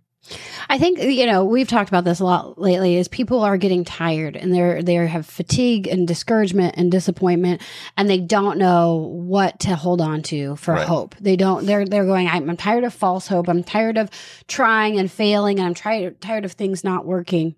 I 0.70 0.80
think 0.80 1.00
you 1.00 1.26
know 1.28 1.46
we've 1.46 1.68
talked 1.68 1.90
about 1.90 2.04
this 2.04 2.20
a 2.20 2.26
lot 2.26 2.60
lately. 2.60 2.96
Is 2.96 3.08
people 3.08 3.42
are 3.42 3.58
getting 3.58 3.84
tired 3.84 4.36
and 4.36 4.54
they're 4.54 4.82
they 4.82 4.96
have 4.96 5.26
fatigue 5.26 5.88
and 5.88 6.08
discouragement 6.08 6.76
and 6.78 6.92
disappointment, 6.92 7.62
and 7.98 8.10
they 8.10 8.20
don't 8.20 8.58
know 8.58 8.96
what 9.14 9.60
to 9.62 9.76
hold 9.76 10.02
on 10.02 10.24
to 10.24 10.56
for 10.56 10.74
Right. 10.74 10.88
hope. 10.88 11.16
They 11.20 11.36
don't. 11.36 11.66
They're 11.66 11.86
they're 11.86 12.06
going. 12.06 12.28
I'm, 12.28 12.50
I'm 12.50 12.58
tired 12.58 12.84
of 12.84 12.94
false 12.94 13.28
hope. 13.28 13.48
I'm 13.48 13.64
tired 13.64 13.98
of 13.98 14.10
trying 14.48 14.98
and 14.98 15.12
failing, 15.12 15.60
and 15.60 15.68
I'm 15.68 15.76
tired 15.76 16.20
tired 16.22 16.46
of 16.46 16.54
things 16.54 16.84
not 16.84 17.06
working. 17.06 17.56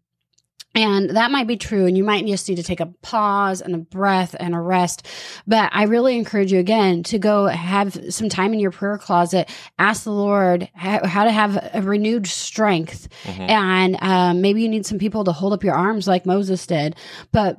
And 0.77 1.09
that 1.11 1.31
might 1.31 1.47
be 1.47 1.57
true. 1.57 1.85
And 1.85 1.97
you 1.97 2.03
might 2.03 2.25
just 2.25 2.47
need 2.47 2.55
to 2.55 2.63
take 2.63 2.79
a 2.79 2.85
pause 3.01 3.61
and 3.61 3.73
a 3.73 3.79
breath 3.79 4.35
and 4.39 4.53
a 4.53 4.59
rest. 4.59 5.07
But 5.47 5.69
I 5.73 5.83
really 5.83 6.17
encourage 6.17 6.51
you 6.51 6.59
again 6.59 7.03
to 7.03 7.17
go 7.19 7.47
have 7.47 8.13
some 8.13 8.29
time 8.29 8.53
in 8.53 8.59
your 8.59 8.71
prayer 8.71 8.97
closet, 8.97 9.49
ask 9.79 10.03
the 10.03 10.11
Lord 10.11 10.69
how, 10.75 11.23
to 11.23 11.31
have 11.31 11.69
a 11.73 11.81
renewed 11.81 12.27
strength. 12.27 13.07
Mhm. 13.23 13.49
And 13.49 13.97
um, 14.01 14.41
maybe 14.41 14.61
you 14.61 14.69
need 14.69 14.85
some 14.85 14.99
people 14.99 15.23
to 15.23 15.31
hold 15.31 15.53
up 15.53 15.63
your 15.63 15.75
arms 15.75 16.07
like 16.07 16.25
Moses 16.25 16.65
did. 16.67 16.95
But 17.31 17.57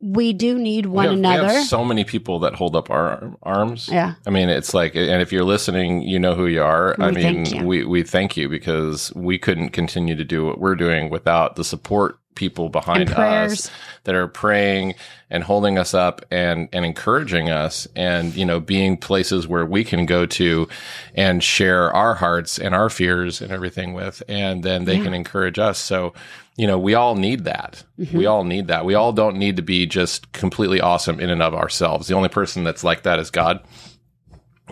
we 0.00 0.34
do 0.34 0.58
need 0.58 0.84
one 0.86 1.06
have, 1.06 1.14
another. 1.14 1.62
So 1.62 1.82
many 1.82 2.04
people 2.04 2.40
that 2.40 2.54
hold 2.54 2.76
up 2.76 2.90
our 2.90 3.34
arms. 3.42 3.88
yeah. 3.90 4.14
I 4.26 4.30
mean, 4.30 4.50
it's 4.50 4.74
like, 4.74 4.94
and 4.94 5.22
if 5.22 5.32
you're 5.32 5.44
listening, 5.44 6.02
you 6.02 6.18
know 6.18 6.34
who 6.34 6.46
you 6.46 6.62
are. 6.62 6.94
I 7.00 7.08
We 7.08 7.22
thank 7.22 7.52
mean, 7.52 7.64
we, 7.64 7.84
we 7.84 8.02
thank 8.02 8.36
you 8.36 8.48
because 8.50 9.12
we 9.14 9.38
couldn't 9.38 9.70
continue 9.70 10.14
to 10.14 10.24
do 10.24 10.44
what 10.44 10.60
we're 10.60 10.74
doing 10.74 11.08
without 11.08 11.56
the 11.56 11.64
support 11.64 12.18
people 12.34 12.68
behind 12.68 13.10
us 13.10 13.70
that 14.04 14.14
are 14.14 14.28
praying 14.28 14.94
and 15.30 15.42
holding 15.44 15.78
us 15.78 15.94
up 15.94 16.24
and, 16.30 16.68
and 16.72 16.84
encouraging 16.84 17.50
us 17.50 17.86
and, 17.96 18.34
you 18.34 18.44
know, 18.44 18.60
being 18.60 18.96
places 18.96 19.46
where 19.48 19.64
we 19.66 19.84
can 19.84 20.06
go 20.06 20.26
to 20.26 20.68
and 21.14 21.42
share 21.42 21.92
our 21.92 22.14
hearts 22.14 22.58
and 22.58 22.74
our 22.74 22.90
fears 22.90 23.40
and 23.40 23.50
everything 23.52 23.94
with, 23.94 24.22
and 24.28 24.62
then 24.62 24.84
they 24.84 24.96
Yeah. 24.96 25.04
can 25.04 25.14
encourage 25.14 25.58
us. 25.58 25.78
So, 25.78 26.12
you 26.56 26.66
know, 26.66 26.78
we 26.78 26.94
all 26.94 27.16
need 27.16 27.44
that. 27.44 27.82
Mm-hmm. 27.98 28.16
We 28.16 28.26
all 28.26 28.44
need 28.44 28.68
that. 28.68 28.84
We 28.84 28.94
all 28.94 29.12
don't 29.12 29.36
need 29.36 29.56
to 29.56 29.62
be 29.62 29.86
just 29.86 30.30
completely 30.32 30.80
awesome 30.80 31.18
in 31.18 31.30
and 31.30 31.42
of 31.42 31.54
ourselves. 31.54 32.06
The 32.06 32.14
only 32.14 32.28
person 32.28 32.62
that's 32.64 32.84
like 32.84 33.02
that 33.02 33.18
is 33.18 33.30
God 33.30 33.64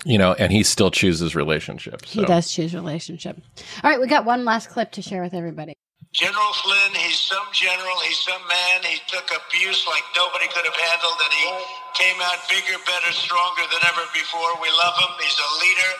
you 0.06 0.16
know, 0.16 0.32
and 0.32 0.50
he 0.50 0.62
still 0.62 0.90
chooses 0.90 1.36
relationships. 1.36 2.10
He 2.10 2.24
does 2.24 2.50
choose 2.50 2.74
relationship. 2.74 3.38
All 3.84 3.90
right. 3.90 4.00
We 4.00 4.06
got 4.06 4.24
one 4.24 4.44
last 4.44 4.70
clip 4.70 4.90
to 4.92 5.02
share 5.02 5.22
with 5.22 5.34
everybody. 5.34 5.74
General 6.12 6.52
Flynn, 6.60 6.92
he's 6.92 7.16
some 7.24 7.48
general, 7.56 7.96
he's 8.04 8.20
some 8.20 8.44
man. 8.44 8.84
He 8.84 9.00
took 9.08 9.24
abuse 9.32 9.80
like 9.88 10.04
nobody 10.12 10.44
could 10.52 10.68
have 10.68 10.76
handled, 10.76 11.16
and 11.16 11.32
he 11.32 11.48
came 11.96 12.20
out 12.20 12.36
bigger, 12.52 12.76
better, 12.84 13.12
stronger 13.16 13.64
than 13.72 13.80
ever 13.88 14.04
before. 14.12 14.52
We 14.60 14.68
love 14.76 14.92
him. 15.00 15.08
He's 15.16 15.40
a 15.40 15.50
leader. 15.64 15.92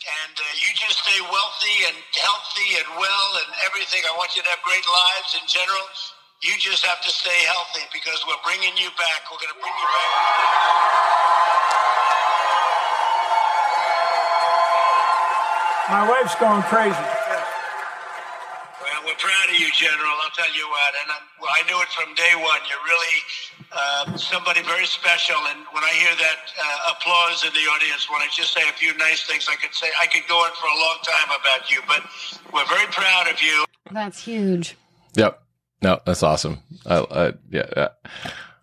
And 0.00 0.32
uh, 0.32 0.44
you 0.56 0.64
just 0.72 1.04
stay 1.04 1.20
wealthy 1.28 1.76
and 1.92 1.96
healthy 2.16 2.80
and 2.80 2.88
well 2.96 3.30
and 3.44 3.52
everything. 3.68 4.00
I 4.08 4.16
want 4.16 4.32
you 4.32 4.40
to 4.40 4.48
have 4.48 4.64
great 4.64 4.80
lives 4.80 5.36
in 5.36 5.44
general. 5.44 5.84
You 6.40 6.56
just 6.56 6.80
have 6.88 7.04
to 7.04 7.12
stay 7.12 7.36
healthy 7.52 7.84
because 7.92 8.24
we're 8.24 8.40
bringing 8.40 8.72
you 8.80 8.88
back. 8.96 9.28
We're 9.28 9.44
going 9.44 9.52
to 9.52 9.60
bring 9.60 9.76
you 9.76 9.88
back. 9.92 10.12
My 15.92 16.08
wife's 16.08 16.32
going 16.40 16.64
crazy. 16.72 17.20
Well, 19.20 19.28
we're 19.28 19.34
proud 19.34 19.54
of 19.54 19.60
you, 19.60 19.70
General. 19.72 20.12
I'll 20.22 20.30
tell 20.30 20.52
you 20.54 20.66
what. 20.68 20.94
And 21.02 21.10
I'm, 21.10 21.24
well, 21.40 21.50
I 21.50 21.66
knew 21.68 21.80
it 21.80 21.88
from 21.88 22.14
day 22.14 22.32
one. 22.36 22.60
You're 22.68 22.84
really 22.84 23.16
uh, 23.72 24.16
somebody 24.16 24.62
very 24.62 24.86
special. 24.86 25.36
And 25.48 25.60
when 25.72 25.84
I 25.84 25.90
hear 25.90 26.14
that 26.16 26.38
uh, 26.62 26.94
applause 26.96 27.44
in 27.44 27.52
the 27.52 27.66
audience, 27.70 28.10
when 28.10 28.20
I 28.20 28.28
just 28.34 28.52
say 28.52 28.62
a 28.68 28.72
few 28.72 28.96
nice 28.96 29.24
things, 29.26 29.48
I 29.50 29.56
could 29.56 29.74
say 29.74 29.88
I 30.00 30.06
could 30.06 30.26
go 30.28 30.36
on 30.36 30.50
for 30.54 30.66
a 30.66 30.78
long 30.78 30.98
time 31.04 31.40
about 31.40 31.70
you. 31.70 31.80
But 31.86 32.02
we're 32.52 32.66
very 32.66 32.86
proud 32.92 33.28
of 33.28 33.42
you. 33.42 33.64
That's 33.90 34.22
huge. 34.22 34.76
Yep. 35.14 35.42
No, 35.82 36.00
that's 36.04 36.22
awesome. 36.22 36.58
I, 36.86 36.98
I 36.98 37.32
yeah. 37.50 37.60
uh, 37.76 37.88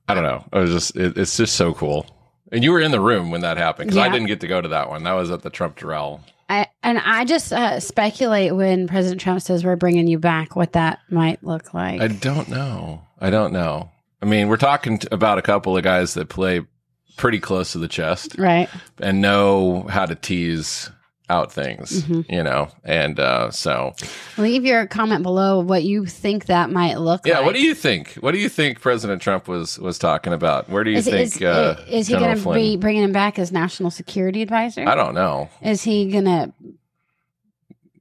I 0.07 0.13
don't 0.13 0.23
know. 0.23 0.45
I 0.53 0.59
was 0.59 0.71
just. 0.71 0.95
It, 0.95 1.17
it's 1.17 1.35
just 1.37 1.55
so 1.55 1.73
cool. 1.73 2.05
And 2.51 2.63
you 2.63 2.71
were 2.71 2.79
in 2.79 2.91
the 2.91 3.01
room 3.01 3.31
when 3.31 3.41
that 3.41 3.57
happened 3.57 3.89
because 3.89 3.97
I 3.97 4.09
didn't 4.09 4.27
get 4.27 4.39
to 4.39 4.47
go 4.47 4.61
to 4.61 4.69
that 4.69 4.89
one. 4.89 5.03
That 5.03 5.13
was 5.13 5.31
at 5.31 5.41
the 5.41 5.49
Trump 5.49 5.77
Doral. 5.77 6.21
I, 6.49 6.67
and 6.81 6.97
I 6.97 7.25
just 7.25 7.51
uh, 7.51 7.79
speculate 7.79 8.55
when 8.55 8.87
President 8.87 9.19
Trump 9.19 9.41
says 9.41 9.65
we're 9.65 9.75
bringing 9.75 10.07
you 10.07 10.17
back, 10.17 10.55
what 10.55 10.73
that 10.73 10.99
might 11.09 11.43
look 11.43 11.73
like. 11.73 12.01
I 12.01 12.07
don't 12.07 12.47
know. 12.47 13.03
I 13.19 13.29
don't 13.29 13.51
know. 13.51 13.91
I 14.21 14.25
mean, 14.25 14.47
we're 14.47 14.57
talking 14.57 14.99
t- 14.99 15.07
about 15.11 15.37
a 15.37 15.41
couple 15.41 15.75
of 15.75 15.83
guys 15.83 16.13
that 16.13 16.29
play 16.29 16.65
pretty 17.17 17.39
close 17.39 17.71
to 17.71 17.79
the 17.79 17.87
chest 17.87 18.35
right? 18.37 18.69
and 18.99 19.21
know 19.21 19.81
how 19.89 20.05
to 20.05 20.15
tease 20.15 20.89
out 21.29 21.51
things, 21.51 22.03
Mm-hmm. 22.03 22.33
you 22.33 22.41
know. 22.41 22.69
And 22.85 23.19
uh, 23.19 23.51
so, 23.51 23.93
Leave 24.37 24.63
your 24.63 24.87
comment 24.87 25.23
below 25.23 25.59
what 25.59 25.83
you 25.83 26.05
think 26.05 26.45
that 26.45 26.69
might 26.71 26.95
look 26.99 27.25
yeah. 27.25 27.37
like. 27.39 27.45
What 27.47 27.55
do 27.55 27.61
you 27.61 27.75
think? 27.75 28.13
What 28.21 28.31
do 28.31 28.37
you 28.37 28.47
think 28.49 28.79
President 28.79 29.21
Trump 29.21 29.47
was 29.47 29.77
was 29.77 29.99
talking 29.99 30.31
about? 30.33 30.69
Where 30.69 30.83
do 30.83 30.91
you 30.91 30.97
Is, 30.97 31.05
think 31.05 31.35
is, 31.35 31.41
uh, 31.41 31.83
is 31.89 32.07
he 32.07 32.13
going 32.15 32.37
to 32.41 32.53
be 32.53 32.77
bringing 32.77 33.03
him 33.03 33.11
back 33.11 33.37
as 33.39 33.51
national 33.51 33.91
security 33.91 34.41
advisor? 34.41 34.87
I 34.87 34.95
don't 34.95 35.15
know. 35.15 35.49
Is 35.61 35.83
he 35.83 36.09
going 36.09 36.25
to 36.25 36.53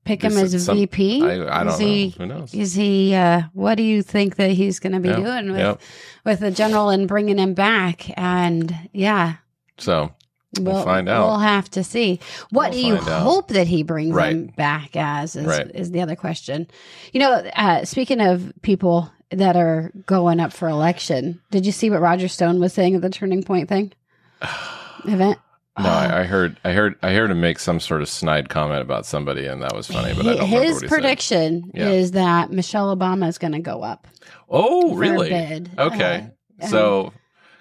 pick 0.04 0.22
him 0.22 0.36
as 0.36 0.64
some- 0.64 0.76
VP? 0.76 1.22
I- 1.24 1.60
I 1.60 1.64
don't 1.64 1.72
is 1.72 1.78
he, 1.80 2.06
know. 2.06 2.14
Who 2.18 2.26
knows? 2.26 2.54
Is 2.54 2.74
he? 2.74 3.12
Uh, 3.14 3.42
what 3.54 3.74
do 3.74 3.82
you 3.82 4.02
think 4.02 4.36
that 4.36 4.50
he's 4.52 4.78
going 4.78 4.92
to 4.92 5.00
be 5.00 5.08
Yeah. 5.08 5.16
doing 5.16 5.50
with 5.50 5.58
Yep. 5.60 5.80
with 6.24 6.40
the 6.40 6.50
general 6.52 6.90
and 6.90 7.08
bringing 7.08 7.38
him 7.38 7.54
back? 7.54 8.08
And 8.16 8.72
yeah, 8.92 9.34
So 9.78 10.12
we'll, 10.60 10.84
find 10.84 11.08
out. 11.08 11.26
We'll 11.28 11.38
have 11.38 11.70
to 11.70 11.84
see. 11.84 12.20
What 12.50 12.70
We'll 12.70 12.80
do 12.80 12.86
you 12.86 12.94
out. 12.96 13.02
hope 13.22 13.48
that 13.48 13.66
he 13.66 13.82
brings 13.82 14.14
Right. 14.14 14.32
him 14.32 14.46
back 14.56 14.96
as? 14.96 15.36
Is, 15.36 15.46
Right. 15.46 15.70
is 15.74 15.90
the 15.90 16.00
other 16.00 16.16
question. 16.16 16.66
You 17.12 17.20
know, 17.20 17.32
uh, 17.56 17.84
speaking 17.84 18.20
of 18.20 18.52
people 18.62 19.10
that 19.30 19.56
are 19.56 19.90
going 20.06 20.40
up 20.40 20.52
for 20.52 20.68
election, 20.68 21.40
did 21.50 21.66
you 21.66 21.72
see 21.72 21.90
what 21.90 22.00
Roger 22.00 22.28
Stone 22.28 22.60
was 22.60 22.72
saying 22.72 22.94
at 22.94 23.02
the 23.02 23.10
Turning 23.10 23.42
Point 23.42 23.68
thing 23.68 23.92
event? 25.04 25.38
no, 25.78 25.88
I, 25.90 26.20
I 26.20 26.24
heard, 26.24 26.58
I 26.64 26.72
heard, 26.72 26.94
I 27.02 27.12
heard 27.12 27.30
him 27.30 27.40
make 27.40 27.58
some 27.58 27.80
sort 27.80 28.00
of 28.00 28.08
snide 28.08 28.48
comment 28.48 28.80
about 28.80 29.04
somebody, 29.04 29.46
and 29.46 29.60
that 29.62 29.74
was 29.76 29.86
funny. 29.86 30.14
But 30.14 30.26
I 30.26 30.34
don't 30.36 30.44
remember 30.44 30.62
his 30.64 30.74
what 30.74 30.82
he 30.84 30.88
said. 30.88 30.94
prediction 30.94 31.70
Yeah. 31.74 31.88
is 31.90 32.12
that 32.12 32.50
Michelle 32.50 32.96
Obama 32.96 33.28
is 33.28 33.36
going 33.38 33.52
to 33.52 33.58
go 33.60 33.82
up. 33.82 34.06
Oh, 34.48 34.94
really? 34.94 35.28
bid. 35.28 35.70
Okay. 35.78 36.28
Uh, 36.62 36.66
so, 36.68 37.12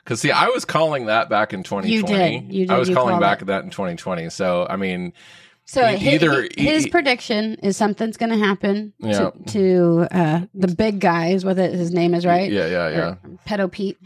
because 0.05 0.21
see, 0.21 0.31
I 0.31 0.47
was 0.47 0.63
calling 0.63 1.07
that 1.07 1.27
back 1.29 1.51
in 1.53 1.63
2020. 1.63 1.91
You 1.91 2.03
did. 2.47 2.53
You 2.53 2.65
did. 2.67 2.71
I 2.73 2.77
was 2.79 2.87
You 2.87 2.95
calling 2.95 3.19
back 3.19 3.41
it. 3.41 3.45
that 3.45 3.63
in 3.65 3.71
2020. 3.71 4.29
So, 4.29 4.65
I 4.69 4.75
mean, 4.77 5.11
So 5.65 5.81
E- 5.81 5.97
hi- 5.97 6.11
either- 6.13 6.47
his 6.55 6.85
e- 6.85 6.89
prediction 6.91 7.55
is 7.63 7.75
something's 7.75 8.15
going 8.17 8.29
to 8.31 8.37
happen 8.37 8.93
Yeah. 8.99 9.31
to, 9.31 9.43
to 9.47 10.07
uh, 10.15 10.41
the 10.53 10.67
big 10.67 10.99
guys. 10.99 11.43
What 11.43 11.57
his 11.57 11.91
name 11.91 12.13
is, 12.13 12.23
right? 12.25 12.51
yeah, 12.51 12.67
yeah, 12.67 12.89
yeah. 12.89 12.97
Or 13.09 13.17
Pedo 13.47 13.71
Pete, 13.71 13.97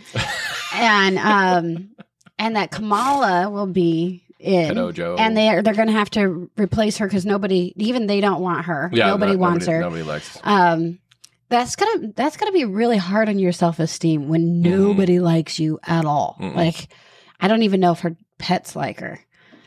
and 0.74 1.18
um, 1.20 1.90
and 2.38 2.56
that 2.56 2.72
Kamala 2.72 3.50
will 3.50 3.68
be 3.68 4.24
in. 4.40 4.78
And 4.78 5.36
they're 5.36 5.62
they're 5.62 5.74
going 5.74 5.88
to 5.90 5.94
have 5.94 6.10
to 6.12 6.50
replace 6.58 6.98
her 7.00 7.08
because 7.08 7.26
nobody, 7.26 7.74
even 7.76 8.08
they 8.08 8.22
don't 8.22 8.42
want 8.42 8.66
her. 8.66 8.90
yeah, 8.94 9.08
nobody 9.08 9.34
no- 9.34 9.40
wants 9.40 9.66
nobody, 9.68 9.76
her. 9.76 9.82
Nobody 9.82 10.04
likes. 10.04 10.38
Um, 10.46 11.00
that's 11.50 11.76
gonna 11.76 12.14
that's 12.16 12.38
gonna 12.38 12.52
be 12.52 12.66
really 12.66 12.98
hard 12.98 13.28
on 13.28 13.40
your 13.40 13.52
self 13.52 13.80
esteem 13.80 14.30
when 14.30 14.62
mm-hmm. 14.64 14.70
nobody 14.70 15.20
likes 15.20 15.60
you 15.60 15.80
at 15.84 16.06
all. 16.06 16.38
Mm-mm. 16.40 16.56
Like, 16.56 16.88
I 17.40 17.48
don't 17.48 17.64
even 17.64 17.80
know 17.80 17.92
if 17.92 18.00
her 18.02 18.16
pets 18.38 18.76
like 18.76 19.00
her. 19.00 19.20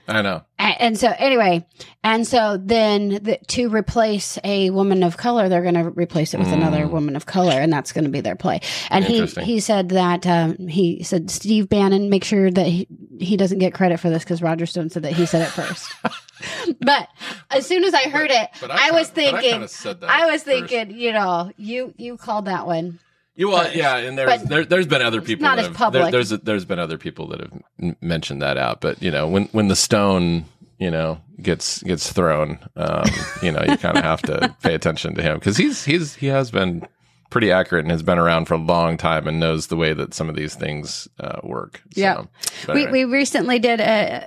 I 0.08 0.20
know. 0.22 0.42
A- 0.58 0.62
And 0.82 0.98
so, 0.98 1.14
anyway, 1.18 1.66
and 2.02 2.26
so 2.26 2.56
then 2.60 3.08
the, 3.22 3.38
to 3.48 3.68
replace 3.68 4.38
a 4.44 4.70
woman 4.70 5.02
of 5.02 5.16
color, 5.16 5.48
they're 5.48 5.62
going 5.62 5.74
to 5.74 5.90
replace 5.90 6.34
it 6.34 6.38
with 6.38 6.52
another 6.52 6.86
woman 6.88 7.14
of 7.16 7.26
color, 7.26 7.52
and 7.52 7.72
that's 7.72 7.92
going 7.92 8.04
to 8.04 8.10
be 8.10 8.20
their 8.20 8.34
play. 8.36 8.60
And 8.90 9.04
he 9.04 9.24
he 9.26 9.60
said 9.60 9.90
that 9.90 10.26
um, 10.26 10.56
he 10.68 11.02
said 11.04 11.30
Steve 11.30 11.68
Bannon, 11.68 12.10
make 12.10 12.24
sure 12.24 12.50
that 12.50 12.66
he, 12.66 12.88
he 13.20 13.36
doesn't 13.36 13.58
get 13.60 13.74
credit 13.74 14.00
for 14.00 14.10
this 14.10 14.24
because 14.24 14.42
Roger 14.42 14.66
Stone 14.66 14.90
said 14.90 15.04
that 15.04 15.12
he 15.12 15.24
said 15.26 15.42
it 15.42 15.50
first. 15.50 15.92
but 16.80 17.08
as 17.50 17.66
soon 17.66 17.84
as 17.84 17.94
I 17.94 18.08
heard 18.08 18.30
it, 18.30 18.48
But 18.60 18.70
I, 18.72 18.90
was 18.90 19.10
kinda- 19.10 19.40
thinking, 19.40 19.60
that 19.60 20.10
I 20.10 20.26
was 20.26 20.42
first. 20.42 20.68
thinking, 20.68 20.98
you 20.98 21.12
know, 21.12 21.52
you 21.56 21.94
you 21.96 22.16
called 22.16 22.46
that 22.46 22.66
one. 22.66 22.98
You 23.34 23.48
well, 23.48 23.72
yeah, 23.72 23.96
and 23.96 24.16
there's 24.18 24.40
But 24.40 24.48
there, 24.48 24.64
there's 24.64 24.86
been 24.86 25.02
other 25.02 25.22
people. 25.22 25.44
not 25.44 25.58
as 25.58 25.66
have, 25.66 25.74
public. 25.76 26.02
There, 26.02 26.10
there's 26.12 26.30
there's 26.30 26.64
been 26.64 26.78
other 26.78 26.98
people 26.98 27.28
that 27.28 27.40
have 27.40 27.62
m- 27.80 27.96
mentioned 28.00 28.42
that 28.42 28.58
out, 28.58 28.80
but 28.80 29.02
you 29.02 29.10
know, 29.10 29.26
when 29.26 29.44
when 29.52 29.68
the 29.68 29.76
stone 29.76 30.44
you 30.78 30.90
know 30.90 31.18
gets 31.40 31.82
gets 31.82 32.12
thrown, 32.12 32.58
um, 32.76 33.04
you 33.42 33.50
know, 33.50 33.62
you 33.66 33.76
kind 33.78 33.96
of 33.96 34.04
have 34.04 34.20
to 34.22 34.54
pay 34.62 34.74
attention 34.74 35.14
to 35.14 35.22
him 35.22 35.38
because 35.38 35.56
he's 35.56 35.84
he's 35.84 36.14
he 36.14 36.26
has 36.26 36.50
been 36.50 36.86
pretty 37.30 37.50
accurate 37.50 37.82
and 37.82 37.90
has 37.90 38.02
been 38.02 38.18
around 38.18 38.44
for 38.44 38.52
a 38.52 38.58
long 38.58 38.98
time 38.98 39.26
and 39.26 39.40
knows 39.40 39.68
the 39.68 39.76
way 39.76 39.94
that 39.94 40.12
some 40.12 40.28
of 40.28 40.36
these 40.36 40.54
things 40.54 41.08
uh, 41.18 41.40
work. 41.42 41.80
So, 41.94 42.00
Yeah. 42.02 42.24
We, 42.68 42.82
anyway. 42.82 42.90
we 42.92 43.04
recently 43.06 43.58
did 43.58 43.80
a, 43.80 44.26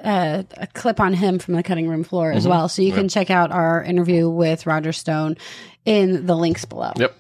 a, 0.58 0.64
a 0.64 0.68
clip 0.68 1.00
on 1.00 1.14
him 1.14 1.38
from 1.38 1.54
the 1.54 1.62
cutting 1.62 1.88
room 1.88 2.04
floor 2.04 2.32
as 2.32 2.48
well. 2.48 2.68
So 2.68 2.82
you 2.82 2.92
can 2.92 3.08
check 3.08 3.30
out 3.30 3.52
our 3.52 3.84
interview 3.84 4.28
with 4.28 4.66
Roger 4.66 4.92
Stone 4.92 5.38
in 5.86 6.26
the 6.26 6.36
links 6.36 6.66
below. 6.66 6.94
Yep. 6.98 7.16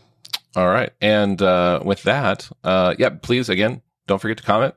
All 0.55 0.67
right. 0.67 0.91
And 1.01 1.41
uh, 1.41 1.81
with 1.83 2.03
that, 2.03 2.49
uh, 2.63 2.95
yeah, 2.97 3.09
please 3.09 3.49
again, 3.49 3.81
don't 4.07 4.19
forget 4.19 4.37
to 4.37 4.43
comment. 4.43 4.73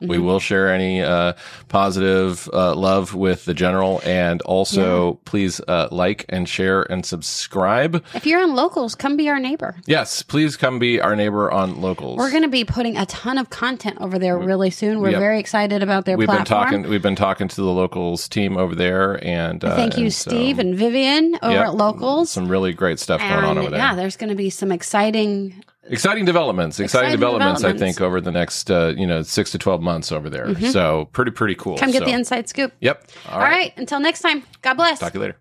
We 0.00 0.18
Mhm. 0.18 0.22
will 0.24 0.38
share 0.40 0.72
any 0.72 1.02
uh, 1.02 1.32
positive 1.68 2.48
uh, 2.52 2.74
love 2.76 3.14
with 3.14 3.46
the 3.46 3.54
general, 3.54 4.00
and 4.04 4.40
also 4.42 5.14
please 5.24 5.60
uh, 5.66 5.88
like 5.90 6.24
and 6.28 6.48
share 6.48 6.82
and 6.82 7.04
subscribe. 7.04 8.04
If 8.14 8.24
you're 8.24 8.40
on 8.40 8.54
locals, 8.54 8.94
come 8.94 9.16
be 9.16 9.28
our 9.28 9.40
neighbor. 9.40 9.74
Yes, 9.86 10.22
please 10.22 10.56
come 10.56 10.78
be 10.78 11.00
our 11.00 11.16
neighbor 11.16 11.50
on 11.50 11.80
locals. 11.80 12.18
We're 12.18 12.30
going 12.30 12.42
to 12.44 12.48
be 12.48 12.64
putting 12.64 12.96
a 12.96 13.06
ton 13.06 13.38
of 13.38 13.50
content 13.50 13.98
over 14.00 14.18
there 14.20 14.38
really 14.38 14.70
soon. 14.70 15.00
We're 15.00 15.10
Yep. 15.10 15.20
very 15.20 15.40
excited 15.40 15.82
about 15.82 16.04
their 16.04 16.16
we've 16.16 16.26
platform. 16.26 16.44
been 16.60 16.64
talking. 16.82 16.90
We've 16.90 17.02
been 17.02 17.16
talking 17.16 17.48
to 17.48 17.56
the 17.56 17.62
locals 17.72 18.28
team 18.28 18.56
over 18.56 18.76
there, 18.76 19.18
and 19.26 19.64
uh, 19.64 19.74
Thank 19.74 19.96
you, 19.96 20.04
and 20.04 20.12
so- 20.14 20.30
Steve 20.30 20.58
and 20.60 20.76
Vivian 20.76 21.38
over 21.42 21.52
Yep, 21.54 21.66
at 21.66 21.74
Locals. 21.74 22.30
Some 22.30 22.46
really 22.48 22.72
great 22.72 23.00
stuff 23.00 23.20
going 23.20 23.32
on 23.32 23.58
over 23.58 23.70
there. 23.70 23.78
yeah, 23.80 23.94
there's 23.96 24.16
going 24.16 24.30
to 24.30 24.36
be 24.36 24.48
some 24.50 24.70
exciting. 24.70 25.64
Exciting 25.90 26.24
developments. 26.24 26.78
Exciting, 26.80 27.12
Exciting 27.12 27.20
developments, 27.20 27.64
i 27.64 27.72
think 27.76 28.00
over 28.00 28.20
the 28.20 28.32
next 28.32 28.70
uh, 28.70 28.94
you 28.96 29.06
know 29.06 29.22
six 29.22 29.50
to 29.52 29.58
12 29.58 29.80
months 29.82 30.12
over 30.12 30.28
there. 30.30 30.54
So 30.70 31.08
pretty 31.12 31.30
pretty 31.30 31.54
cool. 31.54 31.76
Come 31.78 31.90
get 31.90 32.00
So- 32.00 32.04
the 32.06 32.12
inside 32.12 32.48
scoop. 32.48 32.72
yep. 32.80 33.08
All 33.28 33.40
right. 33.40 33.72
Until 33.76 34.00
next 34.00 34.20
time, 34.20 34.42
God 34.62 34.74
bless. 34.74 34.98
talk 35.00 35.12
to 35.12 35.18
you 35.18 35.22
later 35.22 35.38